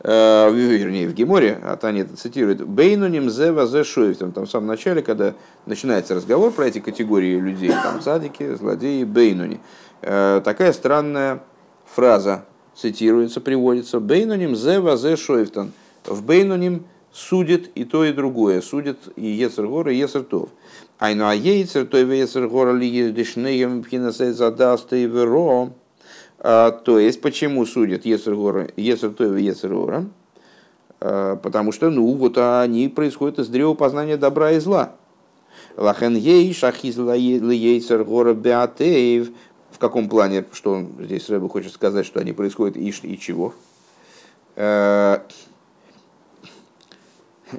[0.02, 4.16] Э, вернее, в Геморе, а Таня это цитирует, «Бейнуним зе вазе шоев».
[4.16, 5.34] Там, там в самом начале, когда
[5.66, 9.60] начинается разговор про эти категории людей, там цадики, злодеи, бейнуни.
[10.00, 11.42] Э, такая странная
[11.84, 14.00] фраза цитируется, приводится.
[14.00, 15.72] «Бейнуним зе вазе шоевтан».
[16.06, 18.62] В бейнуним судит и то, и другое.
[18.62, 20.48] Судит и Ецергор, и Ецертов.
[20.98, 25.72] Айну а Ейцер, то и Ецергор, ли Едишнеем, Пхинасей Задаста и Веро.
[26.42, 30.06] А, то есть, почему судят Ецергора, Ецертоева и Ецергора?
[30.98, 34.94] А, потому что, ну, вот они происходят из древа познания добра и зла.
[35.76, 39.30] Лахен ей шахиз Ейцергора Беатеев.
[39.70, 43.54] В каком плане, что он здесь Рэбе хочет сказать, что они происходят и, и чего?
[44.56, 45.22] А,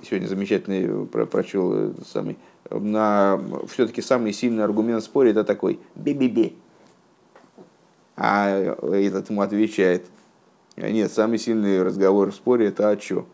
[0.04, 2.38] сегодня замечательный про, прочел самый,
[2.70, 3.40] на,
[3.72, 6.54] все-таки самый сильный аргумент в споре это такой бе-бе-бе.
[8.24, 10.06] А этот ему отвечает,
[10.78, 13.26] нет, самый сильный разговор в споре это о чем?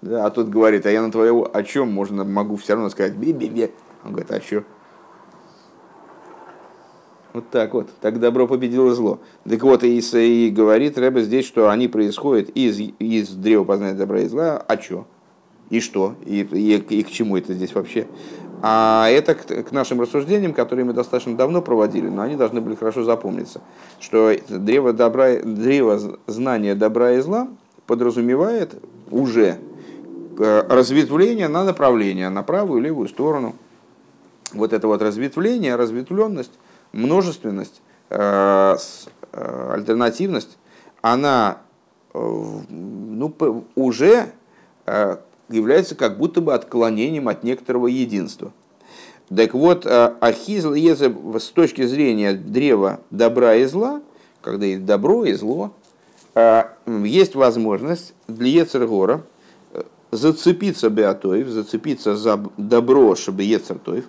[0.00, 3.16] Да, а тот говорит, а я на твоего о чем можно, могу все равно сказать
[3.16, 3.72] бе-бе-бе.
[4.04, 4.62] Он говорит, а что?
[7.32, 7.88] Вот так вот.
[8.00, 9.18] Так добро победило зло.
[9.42, 14.20] Так вот, и, и говорит Рэбе здесь, что они происходят из, из древа познания добра
[14.20, 14.58] и зла.
[14.58, 15.08] А что?
[15.70, 16.14] И что?
[16.24, 18.06] И, и, и к чему это здесь вообще?
[18.60, 23.04] А это к, нашим рассуждениям, которые мы достаточно давно проводили, но они должны были хорошо
[23.04, 23.60] запомниться,
[24.00, 27.48] что древо, добра, древо знания добра и зла
[27.86, 28.74] подразумевает
[29.10, 29.58] уже
[30.38, 33.54] э, разветвление на направление, на правую и левую сторону.
[34.52, 36.58] Вот это вот разветвление, разветвленность,
[36.92, 38.76] множественность, э,
[39.32, 40.58] э, альтернативность,
[41.00, 41.58] она
[42.12, 44.32] ну, уже
[45.48, 48.52] является как будто бы отклонением от некоторого единства.
[49.34, 54.00] Так вот, э, ахизл еза с точки зрения древа добра и зла,
[54.40, 55.72] когда есть добро и зло,
[56.34, 56.64] э,
[57.04, 59.24] есть возможность для Ецергора
[60.10, 64.06] зацепиться Беатоев, зацепиться за добро, чтобы Ецертоев,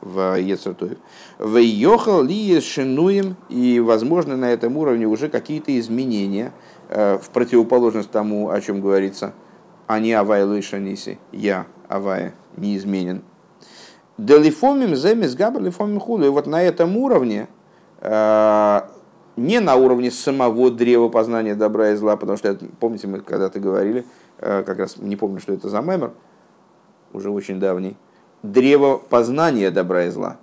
[0.00, 0.96] в Ецертоев,
[1.38, 6.54] в Йохал ли шинуем, и возможно на этом уровне уже какие-то изменения
[6.88, 9.34] в противоположность тому, о чем говорится–
[9.98, 13.22] не Авай Лойшаниси, я, Авая, неизменен.
[14.18, 16.26] Делифомим земис габа лифомим худу.
[16.26, 17.48] И вот на этом уровне,
[18.00, 18.80] э,
[19.36, 24.04] не на уровне самого древа познания добра и зла, потому что, помните, мы когда-то говорили,
[24.38, 26.12] э, как раз не помню, что это за мемор,
[27.12, 27.96] уже очень давний,
[28.42, 30.36] древо познания добра и зла.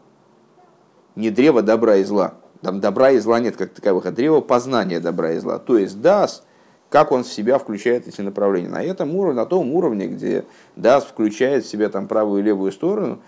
[1.16, 2.34] Не древо добра и зла.
[2.62, 5.60] Там добра и зла нет как таковых, а древо познания добра и зла.
[5.60, 6.44] То есть дас
[6.89, 8.69] как он в себя включает эти направления.
[8.69, 12.71] На этом уровне, на том уровне, где DAS включает в себя там правую и левую
[12.71, 13.19] сторону,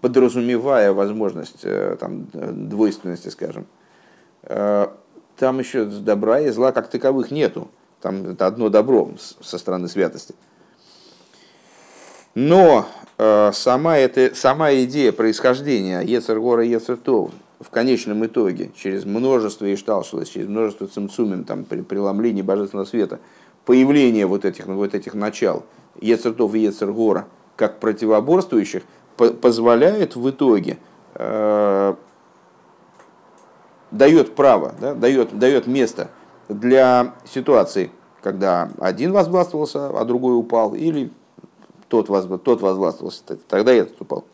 [0.00, 3.66] подразумевая возможность э, там, двойственности, скажем,
[4.44, 4.88] э,
[5.36, 7.68] там еще добра и зла как таковых нету.
[8.00, 10.34] Там это одно добро со стороны святости.
[12.34, 12.86] Но
[13.18, 17.30] э, сама, эта, сама идея происхождения Ецергора и Ецертов
[17.60, 23.20] в конечном итоге, через множество ишталшилось, через множество цимцумим, там, при преломлении божественного света,
[23.64, 25.64] появление вот этих, вот этих начал,
[26.00, 28.82] Ецертов и Ецергора, как противоборствующих,
[29.16, 30.78] по позволяет в итоге,
[31.14, 31.94] э,
[33.90, 36.10] дает право, да, дает, дает место
[36.48, 37.90] для ситуации,
[38.22, 41.10] когда один возгластвовался, а другой упал, или
[41.88, 44.24] тот, воз, тот возгластвовался, тогда этот упал.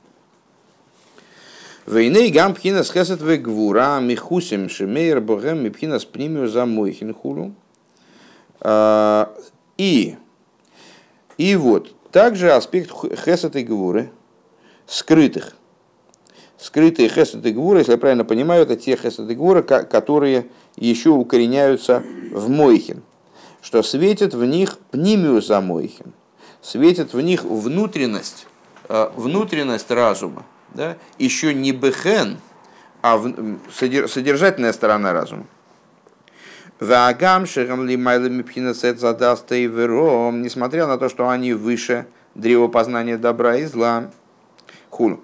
[1.86, 7.54] Вейней гам пхинас хесет гвура михусим шемейр богем мипхинас пнимию за мойхин хулу.
[8.60, 9.34] А,
[9.76, 10.16] и,
[11.38, 12.92] и вот, также аспект
[13.24, 14.12] хесет и гвуры,
[14.86, 15.56] скрытых.
[16.56, 21.10] Скрытые хесет и гвуры, если я правильно понимаю, это те хесет и гвуры, которые еще
[21.10, 23.02] укореняются в мойхин,
[23.60, 26.12] что светит в них пнимию за мойхин,
[26.60, 28.46] светит в них внутренность,
[28.88, 32.38] а, внутренность разума да, еще не бехен,
[33.02, 33.20] а
[33.70, 35.46] содержательная сторона разума.
[36.80, 43.16] Вагам шерам ли мипхинасет задаст и вером, несмотря на то, что они выше древа познания
[43.16, 44.10] добра и зла.
[44.90, 45.20] Хулу.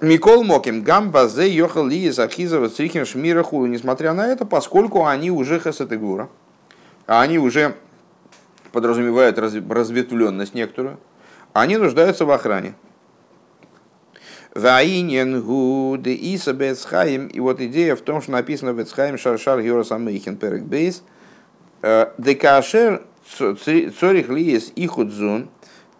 [0.00, 3.66] Микол Моким, Гамба, Зе, Йохал, Ли, Захизова, Црихим, Шмира, Хулу.
[3.66, 6.28] Несмотря на это, поскольку они уже хасатегура,
[7.06, 7.76] а они уже
[8.72, 10.98] подразумевают разветвленность некоторую,
[11.52, 12.74] они нуждаются в охране.
[14.54, 17.28] Ваинен гуд иса бецхаим.
[17.28, 21.02] И вот идея в том, что написано бецхаим шаршар георас амейхен перек бейс.
[21.82, 23.02] Декашер
[23.36, 25.48] цорих лиес ихудзун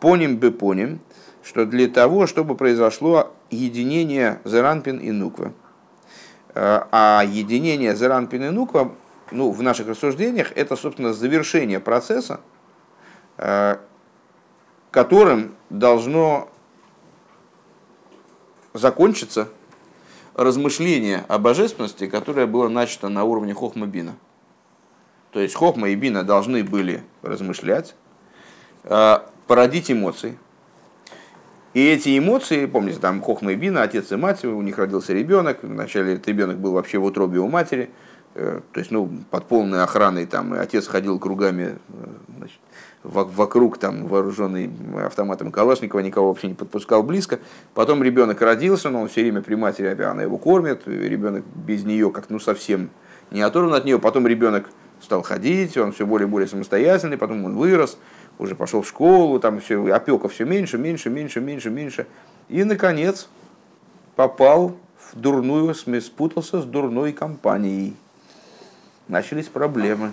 [0.00, 1.00] поним бы поним,
[1.42, 5.52] что для того, чтобы произошло единение Зеранпин и Нуква.
[6.54, 8.92] А единение Зеранпин и Нуква,
[9.30, 12.40] ну, в наших рассуждениях, это, собственно, завершение процесса,
[14.90, 16.50] которым должно
[18.72, 19.48] закончится
[20.34, 24.14] размышление о божественности, которое было начато на уровне Хохма Бина.
[25.32, 27.94] То есть Хохма и Бина должны были размышлять,
[28.84, 30.38] э, породить эмоции.
[31.72, 35.58] И эти эмоции, помните, там Хохма и Бина, отец и мать, у них родился ребенок,
[35.62, 37.90] вначале этот ребенок был вообще в утробе у матери,
[38.72, 42.06] то есть ну, под полной охраной, там, и отец ходил кругами э,
[42.38, 42.58] значит,
[43.02, 44.70] вокруг там вооруженный
[45.04, 47.40] автоматом Калашникова, никого вообще не подпускал близко.
[47.74, 52.10] Потом ребенок родился, но он все время при матери, она его кормит, ребенок без нее
[52.10, 52.90] как ну совсем
[53.30, 53.98] не оторван от нее.
[53.98, 57.98] Потом ребенок стал ходить, он все более и более самостоятельный, потом он вырос,
[58.38, 62.06] уже пошел в школу, там все, опека все меньше, меньше, меньше, меньше, меньше.
[62.48, 63.28] И, наконец,
[64.16, 67.96] попал в дурную, спутался с дурной компанией.
[69.10, 70.12] Начались проблемы.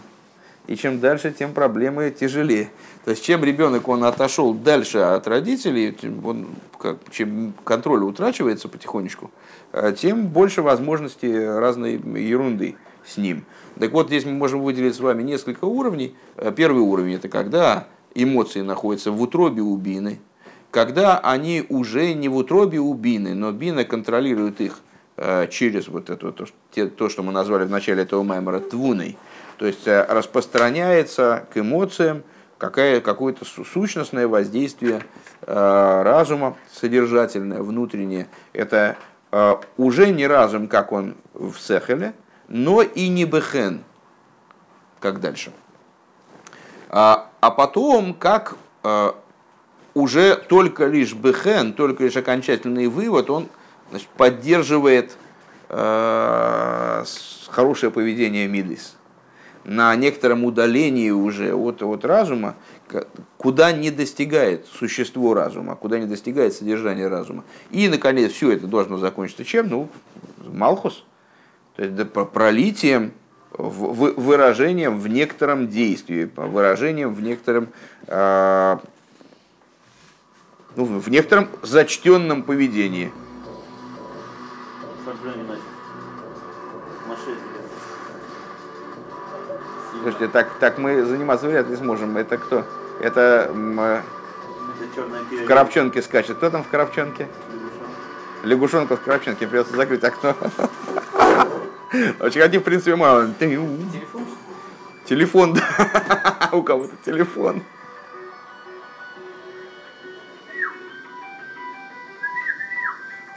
[0.65, 2.69] И чем дальше, тем проблемы тяжелее.
[3.05, 6.47] То есть, чем ребенок он отошел дальше от родителей, он,
[6.79, 9.29] как, чем контроль утрачивается потихонечку,
[9.71, 13.45] э, тем больше возможностей разной ерунды с ним.
[13.79, 16.15] Так вот, здесь мы можем выделить с вами несколько уровней.
[16.35, 20.19] Э, первый уровень– это когда эмоции находятся в утробе у бины,
[20.71, 24.79] когда они уже не в утробе у бины, но бина контролирует их
[25.49, 26.45] через вот это, то,
[26.89, 29.17] то, что мы назвали в начале этого маймера твуной–
[29.57, 32.23] то есть э, распространяется к эмоциям
[32.57, 35.03] какое, какое-то сущностное воздействие
[35.41, 38.27] э, разума, содержательное, внутреннее.
[38.53, 38.97] Это
[39.31, 42.13] э, уже не разум, как он в Сехеле,
[42.47, 43.83] но и не Бехен,
[44.99, 45.51] как дальше.
[46.89, 48.55] А, а потом, как
[49.93, 53.49] уже только лишь бехен, только лишь окончательный вывод, он
[53.89, 55.17] значит, поддерживает
[55.69, 57.03] э,
[57.49, 58.95] хорошее поведение Мидис.
[59.63, 62.55] На некотором удалении уже от, от разума,
[63.37, 67.43] куда не достигает существо разума, куда не достигает содержание разума.
[67.71, 69.67] И, наконец, все это должно закончиться чем?
[69.67, 69.89] Ну,
[70.47, 71.03] Малхус.
[71.75, 73.11] То есть пролитием,
[73.57, 77.69] выражением в некотором действии, выражением в некотором,
[78.07, 78.77] э,
[80.75, 83.11] ну, в некотором зачтенном поведении.
[90.01, 92.17] Слушайте, так, так мы заниматься вряд ли сможем.
[92.17, 92.65] Это кто?
[92.99, 94.03] Это, Это
[95.31, 96.37] в Коробчонке скачет.
[96.37, 97.27] Кто там в Коробчонке?
[98.43, 99.47] Лягушонка в Коробчонке.
[99.47, 100.35] Придется закрыть окно.
[102.19, 103.29] Очень один, в принципе, мало.
[103.39, 104.25] Телефон?
[105.05, 106.49] Телефон, да.
[106.51, 107.63] У кого-то телефон.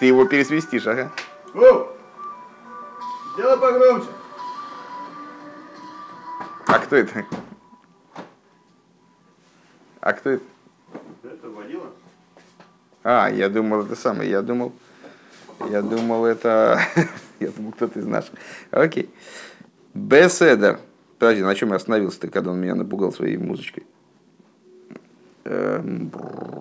[0.01, 1.13] Ты его пересвистишь, ага.
[1.55, 1.93] О!
[3.37, 4.09] Делай погромче.
[6.67, 7.27] А кто это?
[10.01, 10.45] А кто это?
[11.25, 11.91] Это водила.
[13.03, 14.73] А, я думал, это самое, я думал,
[15.69, 16.81] я думал, это,
[17.41, 18.35] я думал, кто-то из наших.
[18.71, 19.11] Окей.
[19.95, 20.79] Беседер.
[21.19, 23.85] Подожди, на чем я остановился-то, когда он меня напугал своей музычкой?
[25.45, 26.13] Эм,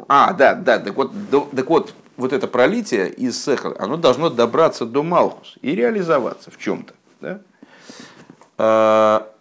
[0.07, 1.11] а, да, да, так вот,
[1.55, 6.57] так вот, вот это пролитие из Сехал, оно должно добраться до Малхус и реализоваться в
[6.57, 6.93] чем-то.
[7.21, 7.39] Да?
[8.57, 9.31] А,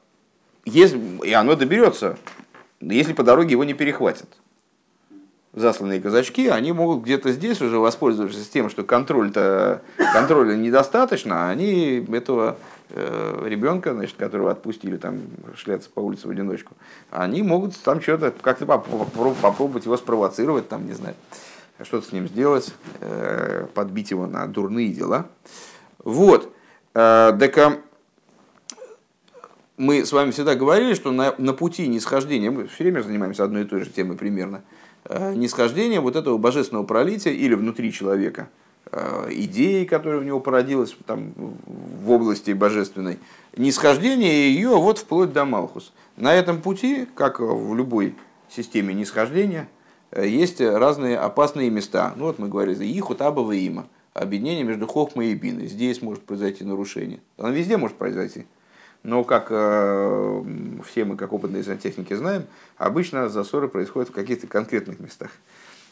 [0.65, 2.17] и оно доберется,
[2.81, 4.29] если по дороге его не перехватят.
[5.55, 12.07] Засланные казачки, они могут где-то здесь уже воспользоваться тем, что контроль-то, контроля недостаточно, а они
[12.13, 12.59] этого
[12.91, 15.23] э, ребенка, значит, которого отпустили там
[15.57, 16.77] шляться по улице в одиночку,
[17.11, 21.17] они могут там что-то как-то попробовать его спровоцировать, там, не знаю,
[21.85, 25.27] что-то с ним сделать, э, подбить его на дурные дела.
[26.03, 26.53] Вот.
[26.95, 27.81] Э, так
[29.77, 33.63] мы с вами всегда говорили, что на, на пути нисхождения, мы все время занимаемся одной
[33.63, 34.63] и той же темой примерно,
[35.05, 38.49] э, нисхождения вот этого божественного пролития или внутри человека,
[39.31, 43.19] идеи, которая в него породилась там, в области божественной,
[43.55, 45.93] нисхождение ее вот вплоть до Малхус.
[46.17, 48.15] На этом пути, как в любой
[48.49, 49.69] системе нисхождения,
[50.17, 52.13] есть разные опасные места.
[52.17, 53.87] Ну вот мы говорили Ихут, Абава Има.
[54.15, 55.69] Объединение между Хохмой и Биной.
[55.69, 57.21] Здесь может произойти нарушение.
[57.37, 58.47] Оно везде может произойти.
[59.05, 60.45] Но, как э,
[60.87, 62.45] все мы, как опытные сантехники, знаем,
[62.77, 65.31] обычно засоры происходят в каких-то конкретных местах.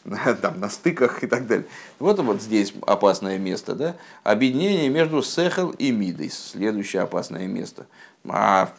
[0.41, 1.65] Там, на стыках и так далее.
[1.99, 3.75] Вот вот здесь опасное место.
[3.75, 3.95] Да?
[4.23, 6.29] Объединение между Сехел и Мидой.
[6.29, 7.87] Следующее опасное место.
[8.27, 8.73] А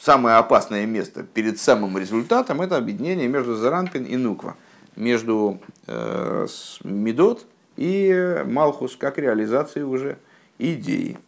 [0.00, 4.56] самое опасное место перед самым результатом это объединение между Заранпин и Нуква.
[4.96, 6.46] Между э,
[6.82, 10.18] Мидот и Малхус, как реализации уже
[10.58, 11.18] идеи.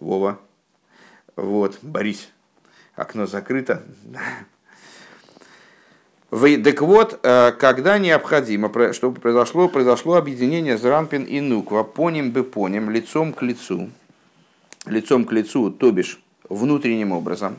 [0.00, 0.38] Вова.
[1.36, 2.28] Вот, Борис,
[2.94, 3.82] окно закрыто.
[6.30, 12.90] Так вот, э, когда необходимо, чтобы произошло, произошло объединение Зранпин и Нуква, поним бы поним,
[12.90, 13.88] лицом к лицу,
[14.84, 17.56] лицом к лицу, то бишь внутренним образом,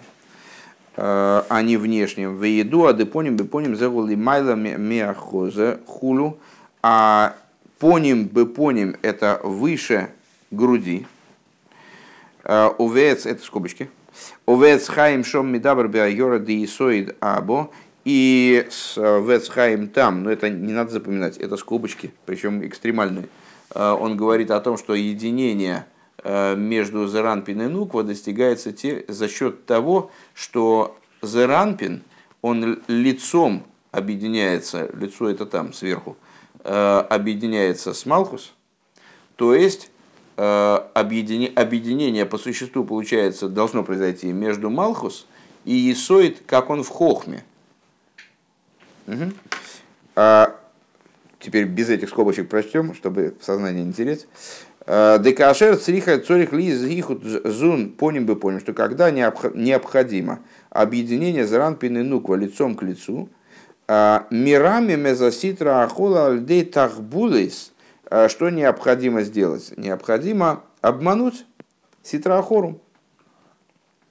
[1.01, 2.35] а не внешним.
[2.35, 6.37] В еду, а депоним бы поним заволи майла миахоза хулу,
[6.81, 7.35] а
[7.79, 10.09] поним бы поним это выше
[10.51, 11.05] груди,
[12.49, 13.91] Э, Увец, это скобочки.
[14.47, 17.69] Увец хаим шом мидабр биайора диисоид або.
[18.05, 19.51] И с э, Вец
[19.93, 23.29] там, но это не надо запоминать, это скобочки, причем экстремальные.
[23.75, 25.85] Э, он говорит о том, что единение
[26.23, 32.03] между Зеранпин и Нуква достигается те, за счет того, что Зеранпин,
[32.41, 36.17] он лицом объединяется, лицо это там сверху,
[36.63, 38.53] объединяется с Малхус,
[39.35, 39.91] то есть
[40.41, 45.27] Э, объединение, по существу, получается, должно произойти между Малхус
[45.65, 47.43] и Исоид, как он в Хохме.
[49.07, 49.33] Угу.
[50.15, 50.55] А,
[51.41, 54.27] теперь без этих скобочек прочтем, чтобы сознание не терять.
[54.89, 60.39] Декашер цриха цорих ли зихут зун поним бы поним, что когда необходимо
[60.71, 63.29] объединение зранпин и нуква лицом к лицу,
[63.87, 67.71] э, мирами мезаситра ахола альдей тахбулейс–
[68.09, 69.71] а что необходимо сделать?
[69.77, 71.45] Необходимо обмануть
[72.01, 72.81] ситраахору,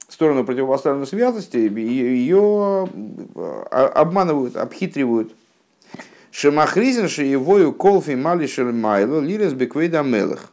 [0.08, 2.88] сторону противопоставленной святости, ее
[3.34, 5.34] а, обманывают, обхитривают.
[6.30, 10.52] Шемахризин шиевою колфи малишер майло лирес беквейда мелых.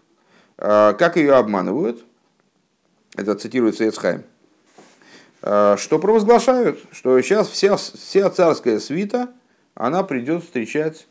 [0.58, 2.04] А, как ее обманывают?
[3.16, 4.24] Это цитируется Эцхайм.
[5.42, 6.80] Что провозглашают?
[6.92, 9.30] Что сейчас вся, вся царская свита
[9.76, 11.08] она придет встречать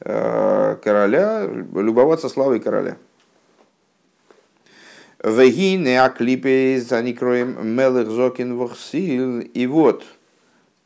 [0.00, 2.96] э, короля, любоваться славой короля.
[5.22, 9.40] Вегине аклипе за некроем мелых зокин.
[9.40, 10.04] И вот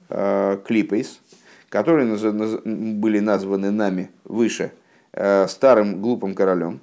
[0.09, 1.21] клипейс,
[1.69, 2.17] которые
[2.65, 4.73] были названы нами выше
[5.13, 6.81] старым глупым королем.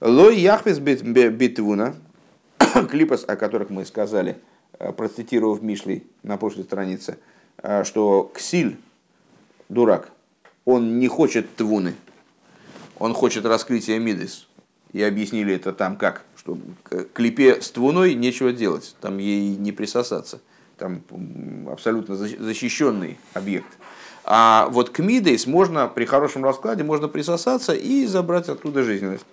[0.00, 1.94] Лой яхвес битвуна,
[2.90, 4.38] клипас, о которых мы сказали,
[4.78, 7.18] э, процитировав Мишлей на прошлой странице,
[7.84, 8.78] что Ксиль,
[9.68, 10.10] дурак,
[10.64, 11.94] он не хочет твуны,
[12.98, 14.46] он хочет раскрытия Мидес.
[14.92, 16.58] И объяснили это там как, что
[17.12, 20.40] клипе с твуной нечего делать, там ей не присосаться
[20.80, 21.02] там
[21.70, 23.68] абсолютно защищенный объект.
[24.24, 29.24] А вот к Мидейс можно при хорошем раскладе можно присосаться и забрать оттуда жизненность.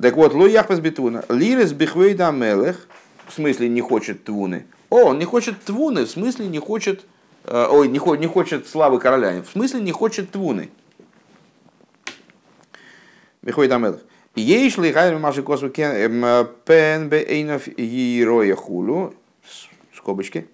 [0.00, 1.24] Так вот, Лу Яхпас Битуна.
[1.28, 2.88] Лирес Бихвейда Мелех,
[3.26, 4.66] в смысле не хочет твуны.
[4.88, 7.04] О, он не хочет твуны, в смысле не хочет,
[7.44, 10.70] э, ой, не, не хочет славы короля, в смысле не хочет твуны.
[13.42, 14.00] Бихвейда Мелех.
[14.36, 19.14] Ейш ли хайр маши косу эм, пен бе эйнов ероя хулу
[19.94, 20.46] скобочки.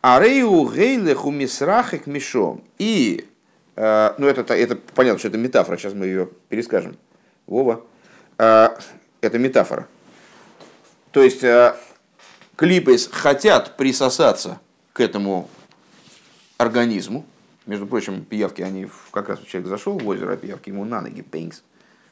[0.00, 2.62] Арею гейлеху мисрахек мишом.
[2.78, 3.26] И,
[3.76, 6.96] э, ну это, это понятно, что это метафора, сейчас мы ее перескажем.
[7.46, 7.82] Вова.
[8.38, 8.68] Э,
[9.20, 9.86] это метафора.
[11.10, 11.74] То есть э,
[12.56, 14.60] клипы хотят присосаться
[14.92, 15.48] к этому
[16.56, 17.26] организму.
[17.66, 21.22] Между прочим, пиявки, они как раз человек зашел в озеро, а пиявки ему на ноги,
[21.22, 21.62] пинкс.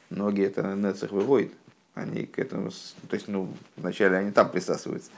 [0.09, 1.53] Ноги это нецех выводит
[1.97, 2.69] они к этому,
[3.09, 5.09] то есть, ну, вначале они там присасываются.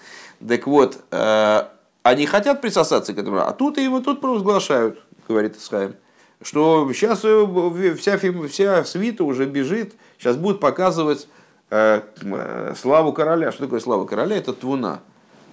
[0.46, 1.64] Так вот, э,
[2.04, 5.96] они хотят присосаться к этому, а тут его тут провозглашают, говорит Исхайм,
[6.42, 11.28] что сейчас э, вся, вся свита уже бежит, сейчас будут показывать
[11.72, 13.52] э, э, славу короля.
[13.52, 14.38] Что такое слава короля?
[14.38, 15.00] Это твуна.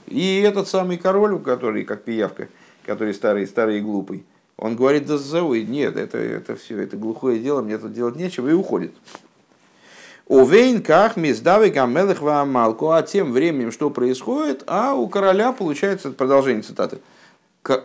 [0.06, 2.48] И этот самый король, который, как пиявка,
[2.84, 4.26] который старый, старый и глупый,
[4.58, 8.48] он говорит, да зову, нет, это, это все, это глухое дело, мне тут делать нечего,
[8.48, 8.92] и уходит.
[10.26, 12.90] Увейн ках миздавы гамелых малку.
[12.90, 14.64] А тем временем что происходит?
[14.66, 16.98] А у короля получается, продолжение цитаты,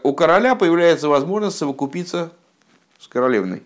[0.04, 2.32] у короля появляется возможность совокупиться
[3.00, 3.64] с королевной.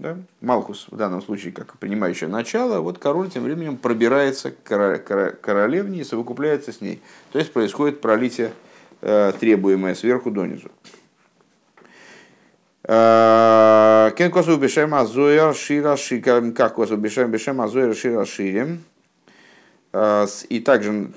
[0.00, 0.16] Да?
[0.40, 6.04] Малхус в данном случае как принимающее начало, вот король тем временем пробирается к королевне и
[6.04, 7.02] совокупляется с ней.
[7.32, 8.52] То есть происходит пролитие,
[9.02, 10.70] э, требуемое сверху донизу.
[12.84, 18.82] Э, кен косу бешем азоер шира шикарм, как косу бешем бешем азоер шира ширим.
[19.92, 21.10] Э, и также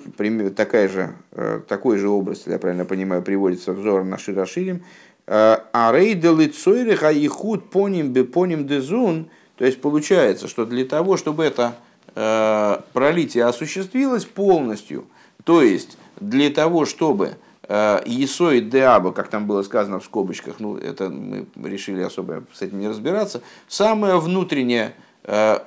[0.57, 1.13] такая же,
[1.69, 4.83] такой же образ, если я правильно понимаю, приводится взор на шира ширим.
[5.73, 9.27] А рейды лицойриха и худ поним бы поним дезун.
[9.57, 11.75] То есть получается, что для того, чтобы это
[12.93, 15.05] пролитие осуществилось полностью,
[15.43, 21.09] то есть для того, чтобы Есой Деаба, как там было сказано в скобочках, ну это
[21.09, 24.93] мы решили особо с этим не разбираться, самая внутренняя
[25.23, 25.59] э,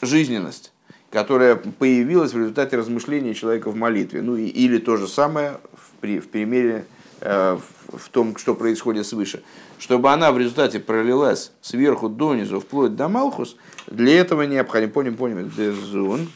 [0.00, 0.72] жизненность,
[1.10, 4.22] которая появилась в результате размышления человека в молитве.
[4.22, 9.42] Ну или то же самое в, при, в примере э, в том, что происходит свыше.
[9.78, 13.56] Чтобы она в результате пролилась сверху донизу, вплоть до Малхус,
[13.86, 16.28] для этого необходимо, поним, поним, дезун,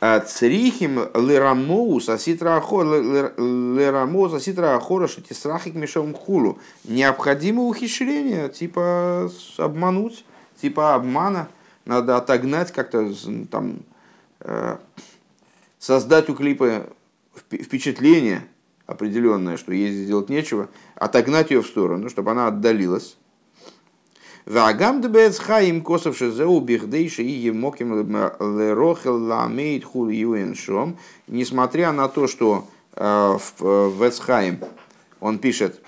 [0.00, 6.58] Црихим лерамоус аситра лерамоус аситра ахора шатисрахик мешом хулу.
[6.84, 10.24] Необходимо ухищрение, типа обмануть,
[10.58, 11.48] типа обмана.
[11.84, 13.12] Надо отогнать как-то
[13.50, 13.80] там,
[14.40, 14.78] э,
[15.78, 16.86] создать у клипа
[17.50, 18.46] впечатление
[18.90, 23.16] определенное, что ей сделать нечего, отогнать ее в сторону, чтобы она отдалилась
[24.46, 27.94] Вагам дебец хаим косов шезеу бихдейши и емоким
[28.58, 30.98] лерохел ламейт хул юэншом.
[31.28, 34.60] Несмотря на то, что э, в Вецхайм
[35.20, 35.80] он пишет,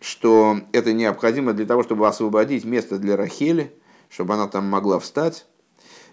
[0.00, 3.72] что это необходимо для того, чтобы освободить место для Рахели,
[4.08, 5.46] чтобы она там могла встать.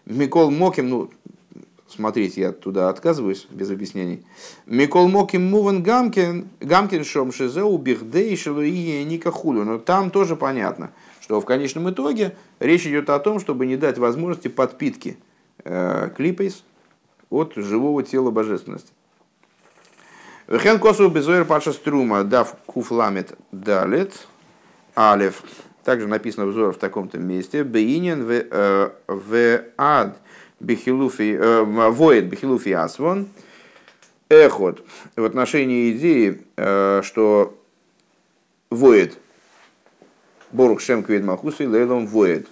[0.06, 1.10] Микол Моким, ну,
[1.88, 4.26] смотрите, я туда отказываюсь без объяснений.
[4.66, 9.32] Микол Моким Муван Гамкин, Гамкин Шом Шизеу Бихдей Шилуи Ника.
[9.44, 10.92] Но там тоже понятно–
[11.26, 15.18] что в конечном итоге речь идет о том, чтобы не дать возможности подпитки
[15.64, 16.64] э, клипейс
[17.32, 18.92] от живого тела божественности.
[20.46, 24.28] Вехен косу безойр паша струма дав куфламет далет
[24.94, 25.42] алев.
[25.84, 27.64] Также написано взор в таком-то месте.
[27.64, 30.20] Бейнин в э, ад
[30.60, 33.28] бихилуфи э, воет бихилуфи асвон.
[34.30, 34.84] Эхот
[35.16, 36.42] в отношении идеи,
[37.04, 37.56] что
[38.72, 39.20] воет
[40.56, 42.48] Борух Шем Квид Малхусу и Лейлом Воет.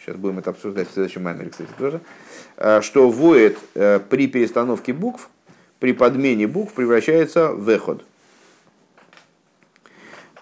[0.00, 2.00] Сейчас будем это обсуждать в следующем маймере, кстати, тоже.
[2.56, 5.28] А, что Воет э, при перестановке букв,
[5.78, 8.04] при подмене букв превращается в эход.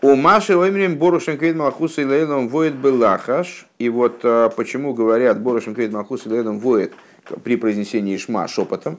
[0.03, 3.66] У Маши Оймрим Борушем Квейд Малхус и Лейлом воет Белахаш.
[3.78, 6.94] И вот а, почему говорят Борушем Квейд Малхус и Лейлом воет
[7.44, 8.98] при произнесении Шма шепотом.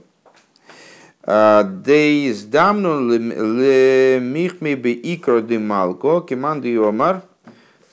[1.25, 7.21] Дейс дамну лемихми бе икро де малко, кеманды Омар,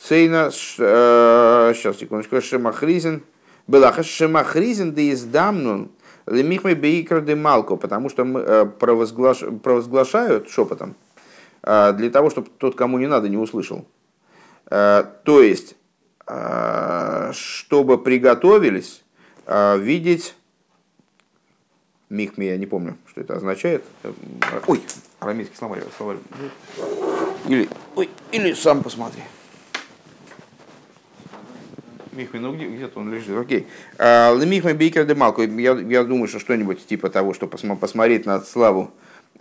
[0.01, 3.23] цейна, сейчас, секундочку, шемахризен,
[3.67, 5.89] Белаха шемахризен дейс дамну
[6.27, 10.95] лемихми бе икро де малко, потому что провозглаш, провозглашают шепотом,
[11.63, 13.87] для того, чтобы тот, кому не надо, не услышал.
[14.69, 15.77] То есть,
[17.33, 19.03] чтобы приготовились
[19.47, 20.35] видеть
[22.11, 23.85] Михми, я не помню, что это означает.
[24.67, 24.81] Ой,
[25.21, 25.83] арамейский словарь.
[25.97, 26.17] словарь.
[27.47, 29.23] Или, ой, или сам посмотри.
[32.13, 33.37] Михми, ну где, где-то он лежит.
[33.37, 33.67] Окей.
[33.99, 35.43] Михми Бейкер де Малко.
[35.43, 38.91] Я, я думаю, что что-нибудь типа того, что посмотреть на славу,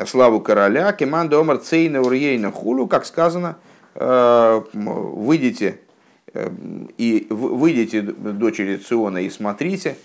[0.05, 0.91] славу короля.
[0.93, 3.57] Кеманда Омар Цейна Урьейна Хулу, как сказано,
[4.73, 5.79] выйдите
[6.97, 9.95] и выйдите, дочери Циона, и смотрите.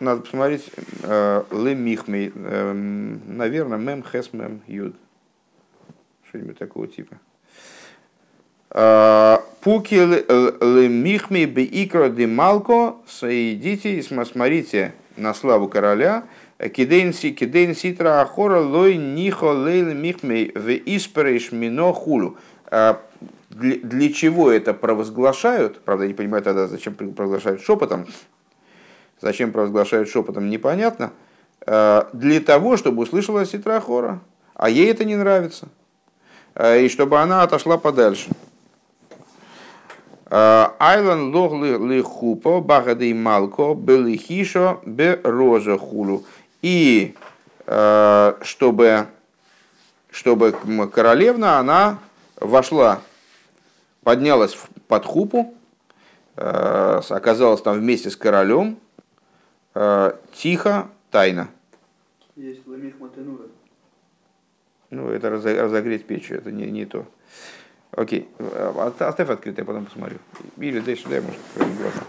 [0.00, 0.70] Надо посмотреть.
[1.02, 2.32] Э, Лемихмей.
[2.32, 4.94] Наверное, мем хес мем юд.
[6.28, 7.16] Что-нибудь такого типа.
[8.70, 12.96] Э, Пуки лемихмей бе икро де малко.
[13.08, 16.24] Соедите и смотрите на славу короля.
[16.58, 22.36] Кидейн ситра ахора лой нихо лейл михмей в испрейш мино хулу.
[22.70, 22.96] Э,
[23.50, 25.80] для, чего это провозглашают?
[25.82, 28.06] Правда, не понимаю тогда, зачем провозглашают шепотом
[29.20, 31.12] Зачем провозглашают шепотом, непонятно.
[31.64, 34.20] Э, для того, чтобы услышала Ситрахора.
[34.54, 35.68] А ей это не нравится.
[36.56, 38.30] Э, и чтобы она отошла подальше.
[40.30, 46.24] Айлан лог ли хупо, багады малко, были хишо, бе роза хулу.
[46.62, 47.14] И
[48.40, 49.06] чтобы,
[50.10, 50.52] чтобы
[50.92, 51.98] королевна, она
[52.36, 53.00] вошла,
[54.02, 54.56] поднялась
[54.86, 55.54] под хупу,
[56.34, 58.78] оказалась там вместе с королем,
[59.80, 61.48] Э, тихо, тайно.
[62.34, 63.44] Есть ламих матенура.
[64.90, 67.06] Ну, это разогреть печь, это не, не то.
[67.92, 70.18] Окей, э, оставь открытое, я потом посмотрю.
[70.56, 72.02] Или дай сюда, может, глаза.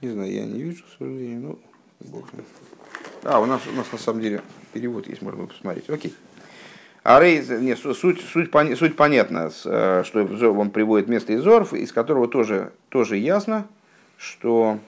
[0.00, 1.58] Не знаю, я не вижу, к сожалению, ну,
[2.00, 2.28] бог
[3.24, 4.42] А, у нас, у нас на самом деле
[4.72, 5.90] перевод есть, можно посмотреть.
[5.90, 6.14] Окей.
[7.02, 11.90] А рейз, нет, суть, суть, суть понятна, э, что он приводит место из Орф, из
[11.92, 13.66] которого тоже, тоже ясно,
[14.18, 14.78] что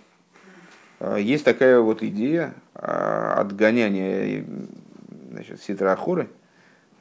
[1.01, 4.45] э, есть такая вот идея э, отгоняния
[5.31, 6.29] значит, ситрахоры,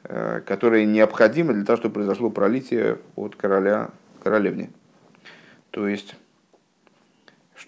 [0.02, 3.90] которая необходима для того, чтобы произошло пролитие от короля
[4.22, 4.70] королевне.
[5.70, 6.16] То есть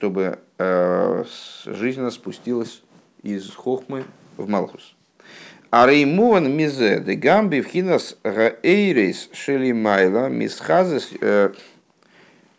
[0.03, 1.25] чтобы э,
[1.65, 2.83] жизненно спустилась
[3.23, 4.03] из Хохмы
[4.37, 4.97] в Малхус.
[5.71, 11.53] А реймуван мизе де гамби в хинас гаэйрис шелимайла мисхазес э,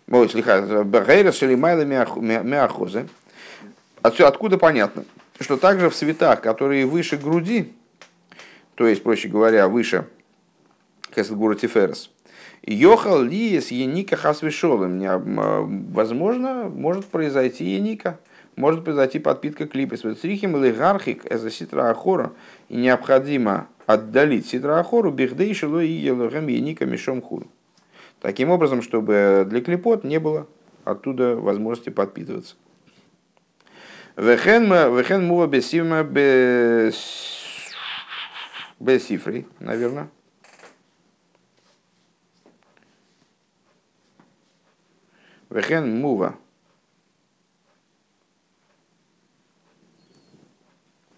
[0.09, 3.09] Ой, слегка, Шалимайла Мяхозы.
[4.01, 5.03] Отсюда откуда понятно,
[5.41, 7.73] что также в цветах, которые выше груди,
[8.75, 10.07] то есть, проще говоря, выше
[11.13, 12.09] Хесадгура Тиферес,
[12.65, 14.99] Йохал ли с Еника Хасвишолом.
[15.91, 18.19] Возможно, может произойти Еника,
[18.55, 19.97] может произойти подпитка клипа.
[19.97, 22.31] Срихим или гархик это ситра ахора.
[22.69, 27.47] И необходимо отдалить ситра ахору бихдей шило и елогам Еника мешом хур.
[28.21, 30.47] Таким образом, чтобы для клипот не было
[30.85, 32.55] оттуда возможности подпитываться.
[34.15, 35.47] Вехен мува
[38.79, 40.07] бесифри, наверное.
[45.53, 46.33] Вехен мува.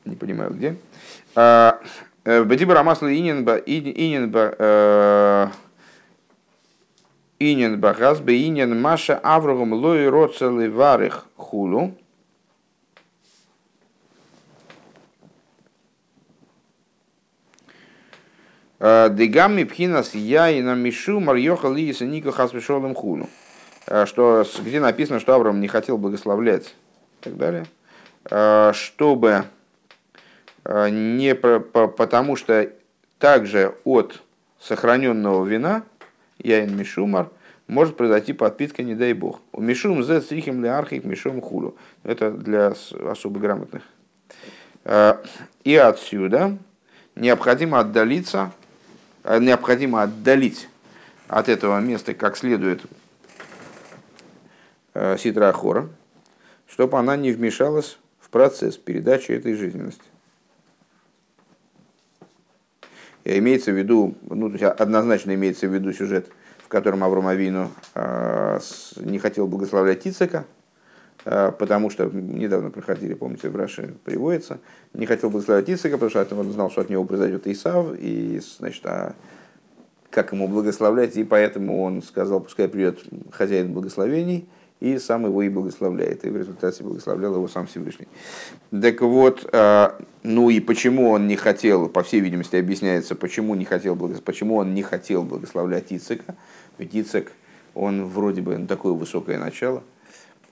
[0.04, 0.76] Не понимаю, где.
[1.36, 1.80] А,
[2.26, 5.48] э, Бедибра масла иненба, иненба, э,
[7.40, 11.96] инен багаз, бе инен маша аврогом лой роцели варих хулу.
[18.80, 23.30] Дегамми пхинас я и на мишу марьоха лиеса ника хасвешолом хулу.
[23.88, 26.76] Э, что, где написано, что Авраам не хотел благословлять
[27.22, 27.66] и так далее,
[28.30, 29.46] э, чтобы
[30.64, 32.72] э, не потому что
[33.20, 34.22] также от
[34.60, 35.84] сохраненного вина,
[36.40, 37.30] яин мишумар,
[37.68, 39.40] может произойти подпитка, не дай бог.
[39.52, 41.76] У мишум зе црихим ли архик мишум хулу.
[42.04, 42.74] Это для
[43.10, 43.82] особо грамотных.
[45.64, 46.60] И отсюда
[47.16, 48.52] необходимо отдалиться,
[49.24, 50.70] необходимо отдалить
[51.28, 52.84] от этого места как следует
[55.18, 55.89] ситра хора,
[56.68, 60.04] чтобы она не вмешалась в процесс передачи этой жизненности.
[63.24, 66.30] Имеется в виду, ну, то есть однозначно имеется в виду сюжет,
[66.60, 68.60] в котором Авром Авину э,
[68.98, 70.46] не хотел благословлять Ицека,
[71.26, 74.60] э, потому что недавно проходили, помните, в Раше приводится,
[74.93, 78.86] не хотел благословлять Ицека, потому что он знал, что от него произойдет Исав, и, значит,
[78.86, 79.16] а
[80.12, 84.48] как ему благословлять, и поэтому он сказал, пускай придет хозяин благословений,
[84.80, 88.08] и сам его и благословляет, и в результате благословлял его сам Всевышний.
[88.72, 93.66] Так вот, а, ну и почему он не хотел, по всей видимости, объясняется, почему, не
[93.66, 96.36] хотел, почему он не хотел благословлять Ицека,
[96.78, 97.32] ведь Ицек,
[97.74, 99.84] он вроде бы ну, такое высокое начало,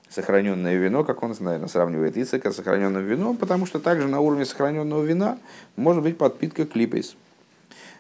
[0.10, 4.46] сохраненное вино, как он, наверное, сравнивает Ицека с сохраненным вином, потому что также на уровне
[4.46, 5.38] сохраненного вина
[5.76, 7.16] может быть подпитка клипейс.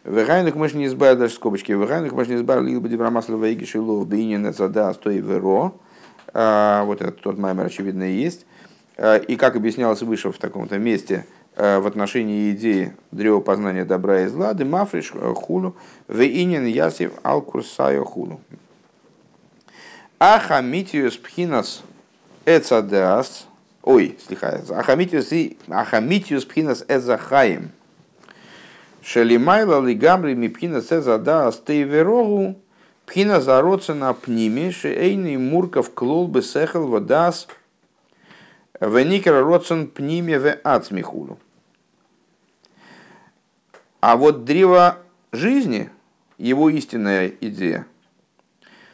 [0.03, 1.71] Вегайнух мы не избавили даже скобочки.
[1.71, 5.73] Вегайнух мы не избавили либо дебрамасла вейги шилов бейнин это стой веро.
[6.33, 8.45] А, вот этот тот маймер, очевидно, и есть.
[8.97, 11.25] А, и как объяснялось выше в таком-то месте,
[11.55, 15.75] а, в отношении идеи древа познания добра и зла, демафриш хулу,
[16.07, 18.41] вейнин ясив ал курсайо хулу.
[20.19, 21.83] Ахамитиус пхинас
[22.45, 23.47] эцадеас,
[23.83, 27.71] ой, слегка, ахамитиус пхинас эзахаим,
[29.03, 32.55] шелимайла лигамри мипхина цезадеас тейверогу,
[33.05, 37.47] Пхина зароца на пниме, шейный мурков клол бы сехал водас,
[38.79, 41.37] веникера роцен пниме в ацмихулу.
[43.99, 44.97] А вот древо
[45.31, 45.89] жизни,
[46.37, 47.85] его истинная идея,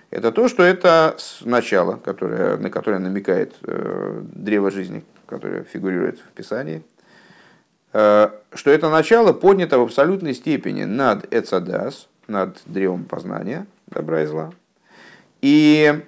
[0.09, 6.31] это то, что это начало, которое, на которое намекает э, древо жизни, которое фигурирует в
[6.31, 6.81] Писании,
[7.93, 14.25] э, что это начало поднято в абсолютной степени над Эцадас, над древом познания– добра и
[14.25, 14.51] зла.
[15.41, 16.03] И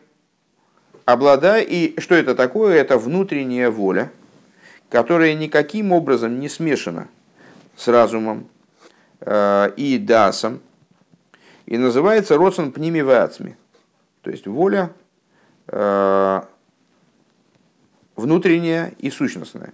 [1.06, 2.76] обладая, и что это такое?
[2.76, 4.12] Это внутренняя воля,
[4.90, 7.08] которая никаким образом не смешана
[7.76, 8.48] с разумом
[9.22, 10.60] э, и дасом,
[11.66, 13.56] и называется родствен пними вацми,
[14.22, 14.92] то есть воля
[15.68, 16.42] э,
[18.16, 19.74] внутренняя и сущностная.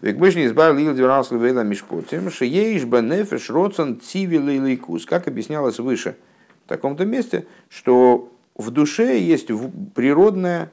[0.00, 6.16] Векбышни избавил Лил Дюрал Славейла Мишпотим, Шиеиш Бенефеш Родсон Цивилый Лейкус, как объяснялось выше–
[6.64, 9.48] в таком-то месте, что в душе есть
[9.94, 10.70] природное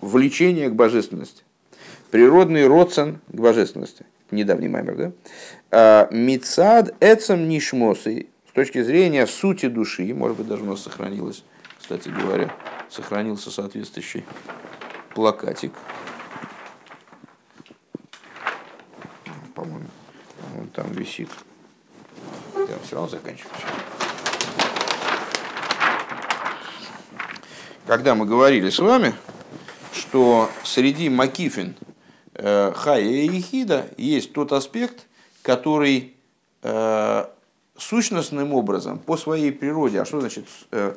[0.00, 1.42] влечение к божественности,
[2.10, 4.06] природный родствен к божественности.
[4.30, 5.12] Недавний маймер, да?
[5.70, 11.44] А, Мицад эцем нишмосы, с точки зрения сути души, может быть, даже у нас сохранилось,
[11.78, 12.54] кстати говоря,
[12.88, 14.24] сохранился соответствующий
[15.14, 15.72] плакатик.
[19.54, 19.86] По-моему,
[20.58, 21.28] он там висит.
[22.56, 23.52] Я все равно заканчиваю.
[27.86, 29.14] Когда мы говорили с вами,
[29.92, 31.76] что среди Макифин,
[32.34, 35.06] э, Хая и Ехида есть тот аспект,
[35.42, 36.14] который
[36.62, 37.24] э,
[37.76, 40.94] сущностным образом, по своей природе, а что значит э,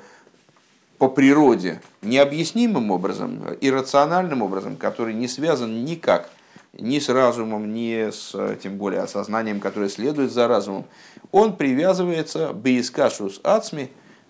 [0.98, 6.30] по природе, необъяснимым образом, иррациональным образом, который не связан никак
[6.74, 10.86] ни с разумом, ни с, тем более, осознанием, которое следует за разумом,
[11.32, 13.90] он привязывается бейскашус ацми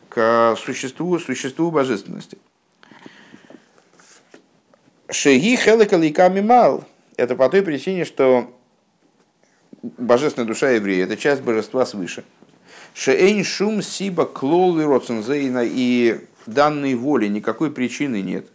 [0.09, 2.37] к существу, существу божественности.
[5.09, 6.83] Шеги хелекаликами мал.
[7.15, 8.53] Это по той причине, что
[9.81, 12.25] божественная душа еврея– это часть божества свыше.
[12.93, 18.49] Шеэйн шум сиба клол и роцензейна, и данной воли никакой причины нет.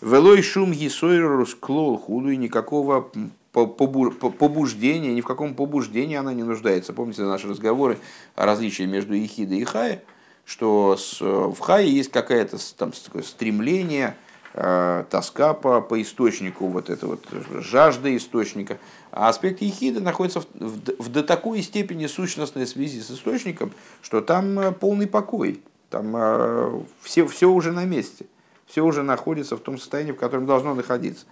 [0.00, 3.10] Велой шум гисойрус клол худу, и никакого
[3.52, 6.92] побуждения, ни в каком побуждении она не нуждается.
[6.92, 7.98] Помните наши разговоры
[8.36, 10.02] о различии между Ихидой и Хай,
[10.44, 17.24] что в Хае есть какое-то там стремление– Э, тоска по, по источнику, вот это вот
[17.60, 18.78] жажда источника.
[19.10, 24.20] А аспект ехида находится в, в, в до такой степени сущностной связи с источником, что
[24.20, 28.26] там э, полный покой, там э, все, все уже на месте,
[28.66, 31.26] все уже находится в том состоянии, в котором должно находиться.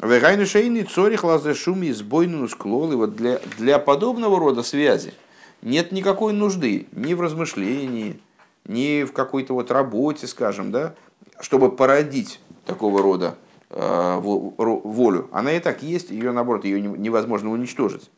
[0.00, 2.92] Вегайну шейный цорих лазе шуми сбойну склол.
[2.92, 5.14] И вот для, для подобного рода связи
[5.62, 8.20] нет никакой нужды ни в размышлении,
[8.66, 10.94] ни в какой-то вот работе, скажем, да,
[11.40, 13.38] чтобы породить такого рода
[13.70, 18.10] э, волю, она и так есть, ее наоборот, ее невозможно уничтожить.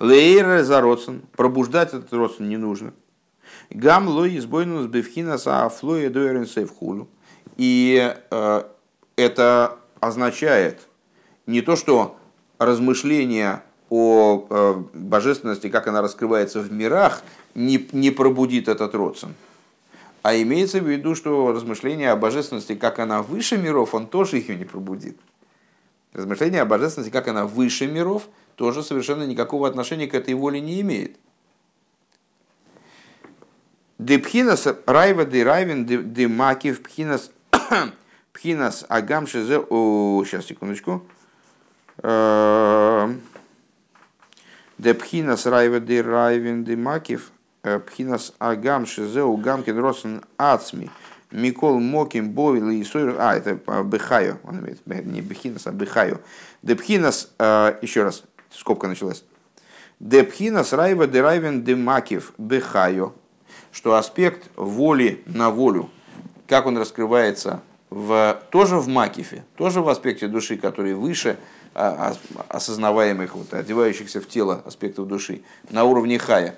[0.00, 1.22] Лейра за родствен.
[1.36, 2.92] Пробуждать этот родствен не нужно.
[3.70, 7.08] Гам лой избойнус бифхина са афлоя дуэрен хулу.
[7.56, 8.62] И э,
[9.16, 10.80] это означает
[11.46, 12.16] не то, что
[12.58, 17.22] размышления о э, божественности, как она раскрывается в мирах,
[17.54, 19.34] не, не пробудит этот родствен.
[20.24, 24.56] А имеется в виду, что размышление о божественности, как она выше миров, он тоже ее
[24.56, 25.18] не пробудит.
[26.14, 30.80] Размышление о божественности, как она выше миров, тоже совершенно никакого отношения к этой воле не
[30.80, 31.18] имеет.
[33.98, 36.26] Депхинас райва де райвен де
[36.72, 37.30] пхинас
[38.32, 39.60] пхинас агам шизе...
[39.60, 41.02] Сейчас, секундочку.
[41.98, 43.14] Э,
[44.78, 47.30] Депхинас райва де райвен де макив
[47.86, 50.90] пхинас агам шизе угамкин росен ацми.
[51.30, 53.16] Микол Моким Бовил и Сойр.
[53.18, 54.36] А, это Бехайо.
[54.44, 56.18] Он имеет не Бехинас, а Бехайо.
[56.62, 59.24] Депхинас, еще раз, скобка началась.
[59.98, 63.12] Депхинас Райва Дерайвен Демакив Бехайо.
[63.72, 65.90] Что аспект воли на волю,
[66.46, 67.60] как он раскрывается
[67.90, 71.38] в, тоже в Макифе, тоже в аспекте души, который выше
[71.74, 76.56] а, а, осознаваемых, вот, одевающихся в тело аспектов души, на уровне хая.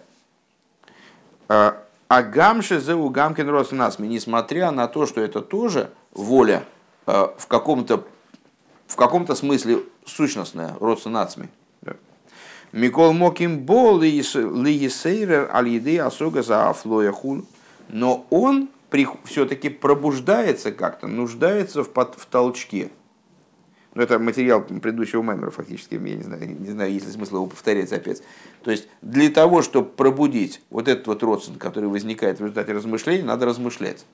[1.48, 6.64] А, а гамше зеу гамкин насми, несмотря на то, что это тоже воля
[7.06, 8.04] в каком-то
[8.86, 11.48] в каком-то смысле сущностная, родственнацми.
[12.72, 17.46] Микол Моким Бол Лиесейрер Аль-Еды Асога за Афлояхун.
[17.88, 18.68] Но он
[19.24, 22.90] все-таки пробуждается как-то, нуждается в, под, в толчке.
[23.96, 27.46] Но это материал предыдущего мемора фактически, я не знаю, не знаю, есть ли смысл его
[27.46, 28.22] повторять опять.
[28.62, 33.22] То есть для того, чтобы пробудить вот этот вот родствен, который возникает в результате размышлений,
[33.22, 34.04] надо размышлять.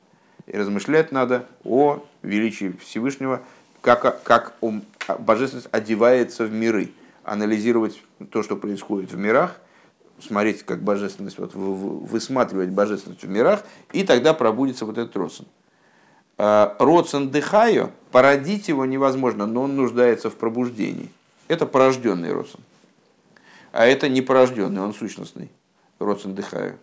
[0.47, 3.43] И размышлять надо о величии Всевышнего,
[3.80, 4.85] как, как он,
[5.18, 6.93] божественность одевается в миры–
[7.24, 9.61] анализировать то, что происходит в мирах,
[10.20, 15.49] смотреть, как божественность, вот, высматривать божественность в мирах, и тогда пробудится вот этот родствен.
[16.45, 21.09] А, родствен дыхаю, породить его невозможно, но он нуждается в пробуждении.
[21.47, 22.64] Это порожденный родствен.
[23.70, 25.51] А это не порожденный, он сущностный.
[26.01, 26.80] Родствен дыхаю.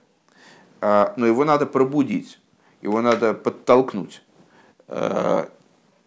[0.79, 2.39] А, но его надо пробудить,
[2.81, 4.21] его надо подтолкнуть.
[4.87, 5.49] А,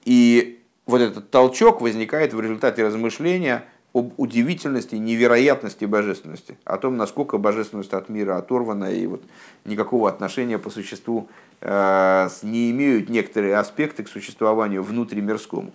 [0.06, 7.38] и вот этот толчок возникает в результате размышления об удивительности, невероятности божественности, о том, насколько
[7.38, 9.22] божественность от мира оторвана и вот
[9.64, 11.28] никакого отношения по существу
[11.60, 15.72] э, не имеют некоторые аспекты к существованию внутримирскому.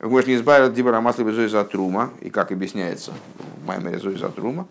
[0.00, 3.12] Можно избавить дибара масла безой за трума, и как объясняется
[3.60, 4.68] в Маймере зой за трума.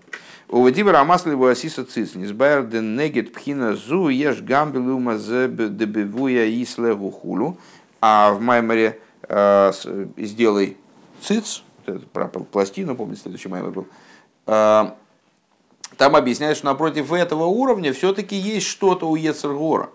[0.48, 6.96] У дибара масла его асиса циц, низбайр ден негет пхина зу еш гамбелума дебевуя исле
[6.96, 7.58] гухулу.
[8.00, 9.72] А в Маймере э,
[10.16, 10.78] сделай
[11.22, 11.64] циц,
[12.14, 13.88] про пластину, помните, следующий маймер был,
[14.46, 14.98] а,
[15.98, 19.90] там объясняют, что напротив этого уровня все-таки есть что-то у Ецергора.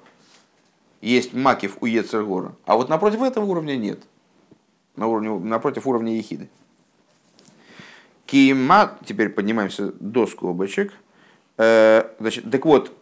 [1.01, 2.55] Есть макив у Ецергора.
[2.65, 4.03] А вот напротив этого уровня нет.
[4.97, 6.49] На уровне, напротив уровня Ехиды.
[8.27, 10.93] Кима, теперь поднимаемся до скобочек.
[11.59, 12.93] Э, значит, так вот,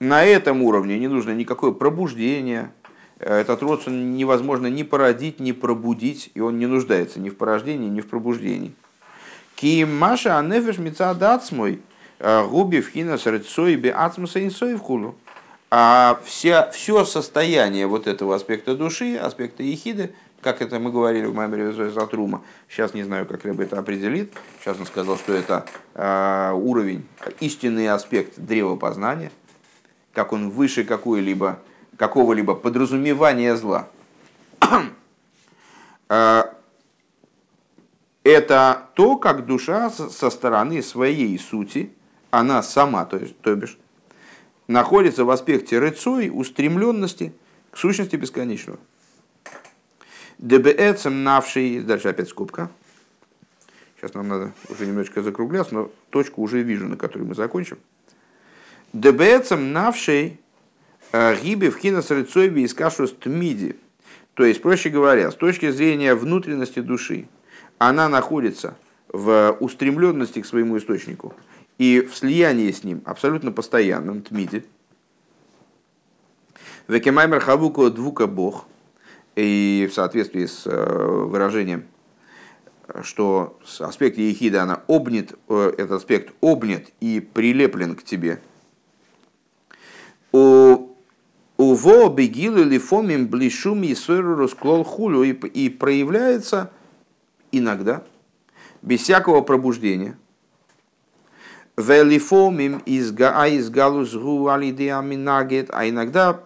[0.00, 2.72] на этом уровне не нужно никакое пробуждение,
[3.20, 8.00] этот родствен невозможно ни породить, ни пробудить, и он не нуждается ни в порождении, ни
[8.00, 8.72] в пробуждении.
[9.56, 10.78] Ки маша анефеш
[11.52, 11.82] мой
[12.18, 15.14] э, губи вхина срецой би ацмуса инсой в хулу.
[15.70, 21.34] А вся, все состояние вот этого аспекта души, аспекта ехиды, как это мы говорили в
[21.34, 26.52] Маймере Затрума, сейчас не знаю, как Рэб это определит, сейчас он сказал, что это э,
[26.54, 27.06] уровень,
[27.40, 29.30] истинный аспект древа познания,
[30.12, 31.60] как он выше какой-либо
[31.96, 33.88] какого-либо подразумевания зла.
[36.08, 36.54] А,
[38.24, 41.92] это то, как душа со стороны своей сути,
[42.30, 43.78] она сама, то, есть, то бишь,
[44.68, 47.32] находится в аспекте рыцой, устремленности
[47.70, 48.78] к сущности бесконечного.
[50.38, 52.70] ДБЭЦем навший, дальше опять скобка.
[53.96, 57.78] Сейчас нам надо уже немножечко закругляться, но точку уже вижу, на которой мы закончим.
[58.94, 60.40] ДБЭЦем навший
[61.12, 63.76] Гиби в хинас рыцойби из кашус тмиди.
[64.34, 67.26] То есть, проще говоря, с точки зрения внутренности души,
[67.78, 68.76] она находится
[69.08, 71.34] в устремленности к своему источнику
[71.78, 74.64] и в слиянии с ним абсолютно постоянном, тмиди.
[76.88, 78.66] Векемаймер хавуко двука бог.
[79.36, 81.84] И в соответствии с э, выражением,
[83.02, 88.40] что аспект ехида, она обнят, э, этот аспект обнят и прилеплен к тебе.
[90.32, 90.89] У
[91.60, 96.70] Уво бегилы лифомим блишум и расклол хулю и проявляется
[97.52, 98.02] иногда
[98.80, 100.16] без всякого пробуждения.
[101.76, 106.40] Велифомим из галус аминагет, а иногда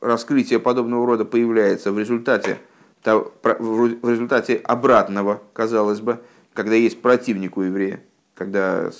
[0.00, 2.60] раскрытие подобного рода появляется в результате,
[3.04, 6.20] в результате обратного, казалось бы,
[6.54, 8.04] когда есть противник у еврея,
[8.36, 8.92] когда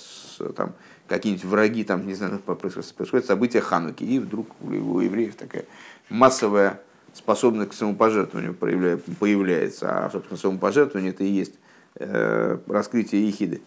[0.53, 0.73] там,
[1.11, 5.65] какие-нибудь враги, там, не знаю, происходят события Хануки, и вдруг у евреев такая
[6.09, 6.79] массовая
[7.13, 11.55] способность к самопожертвованию появляется, а, собственно, самопожертвование это и есть
[11.95, 13.61] э, раскрытие ехиды.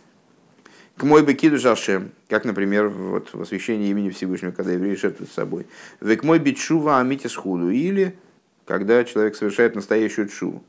[0.97, 5.31] К мой бы киду жашем, как, например, вот в освящении имени Всевышнего, когда евреи жертвуют
[5.31, 5.67] собой.
[6.01, 8.17] Век мой бичува амитис худу, или
[8.65, 10.65] когда человек совершает настоящую чуву.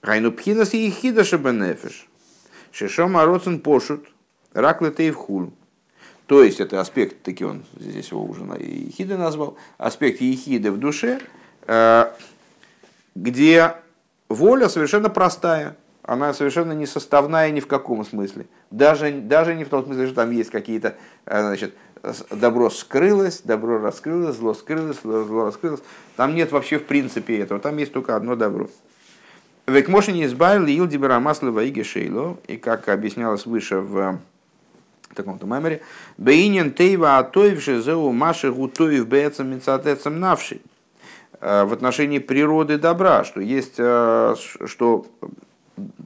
[0.00, 2.08] Райну пхинас и ехида шабенефеш.
[2.72, 4.06] Шешом ароцен пошут,
[4.54, 5.52] раклетей в хулу.
[6.26, 11.20] То есть это аспект, таки он здесь его уже ехиды назвал, аспект ехиды в душе,
[11.66, 12.12] э,
[13.14, 13.74] где
[14.28, 18.46] воля совершенно простая, она совершенно не составная ни в каком смысле.
[18.70, 20.96] Даже, даже не в том смысле, что там есть какие-то,
[21.26, 21.74] э, значит,
[22.30, 25.80] добро скрылось, добро раскрылось, зло скрылось, зло раскрылось.
[26.16, 28.68] Там нет вообще в принципе этого, там есть только одно добро.
[29.66, 34.18] Век не избавил Илдибера Маслова и Гешейло, и как объяснялось выше в
[35.14, 35.82] таком-то меморе,
[36.18, 40.60] Бейнин Тейва Атоевши Зеу Маши Гутоев Бецам Мецатецам Навши
[41.44, 44.34] в отношении природы добра, что есть, э,
[44.64, 45.06] что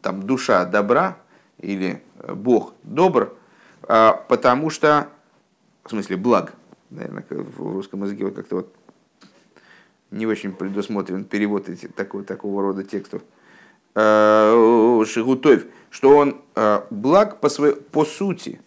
[0.03, 1.19] там душа добра
[1.59, 3.37] или Бог добр,
[3.87, 5.09] э, потому что,
[5.85, 6.55] в смысле, благ,
[6.91, 8.75] наверное, в русском языке вот как-то вот
[10.11, 13.23] не очень предусмотрен перевод эти, такого, такого рода текстов.
[13.95, 16.41] Э, Шигутоев, что он
[16.91, 18.61] благ по, своей, по сути,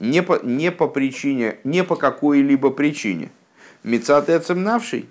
[0.00, 3.30] не по, не по причине, не по какой-либо причине.
[3.82, 5.08] Мецатецем навший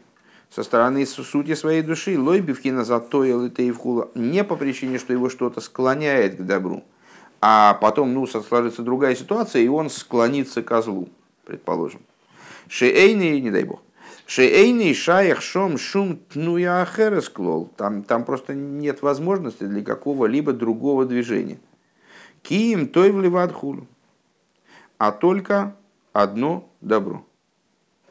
[0.49, 5.61] со стороны сути своей души, лойбивкина затоил и тейвхула, не по причине, что его что-то
[5.61, 6.83] склоняет к добру,
[7.39, 11.09] а потом ну, сложится другая ситуация, и он склонится к злу,
[11.45, 12.01] предположим.
[12.67, 13.81] Шеэйный, не дай бог.
[14.25, 17.69] Шеэйный шаях шом шум тнуя ахересклол.
[17.75, 21.59] Там, там просто нет возможности для какого-либо другого движения.
[22.41, 23.87] Киим той вливат хулу
[25.01, 25.75] а только
[26.13, 27.25] одно добро.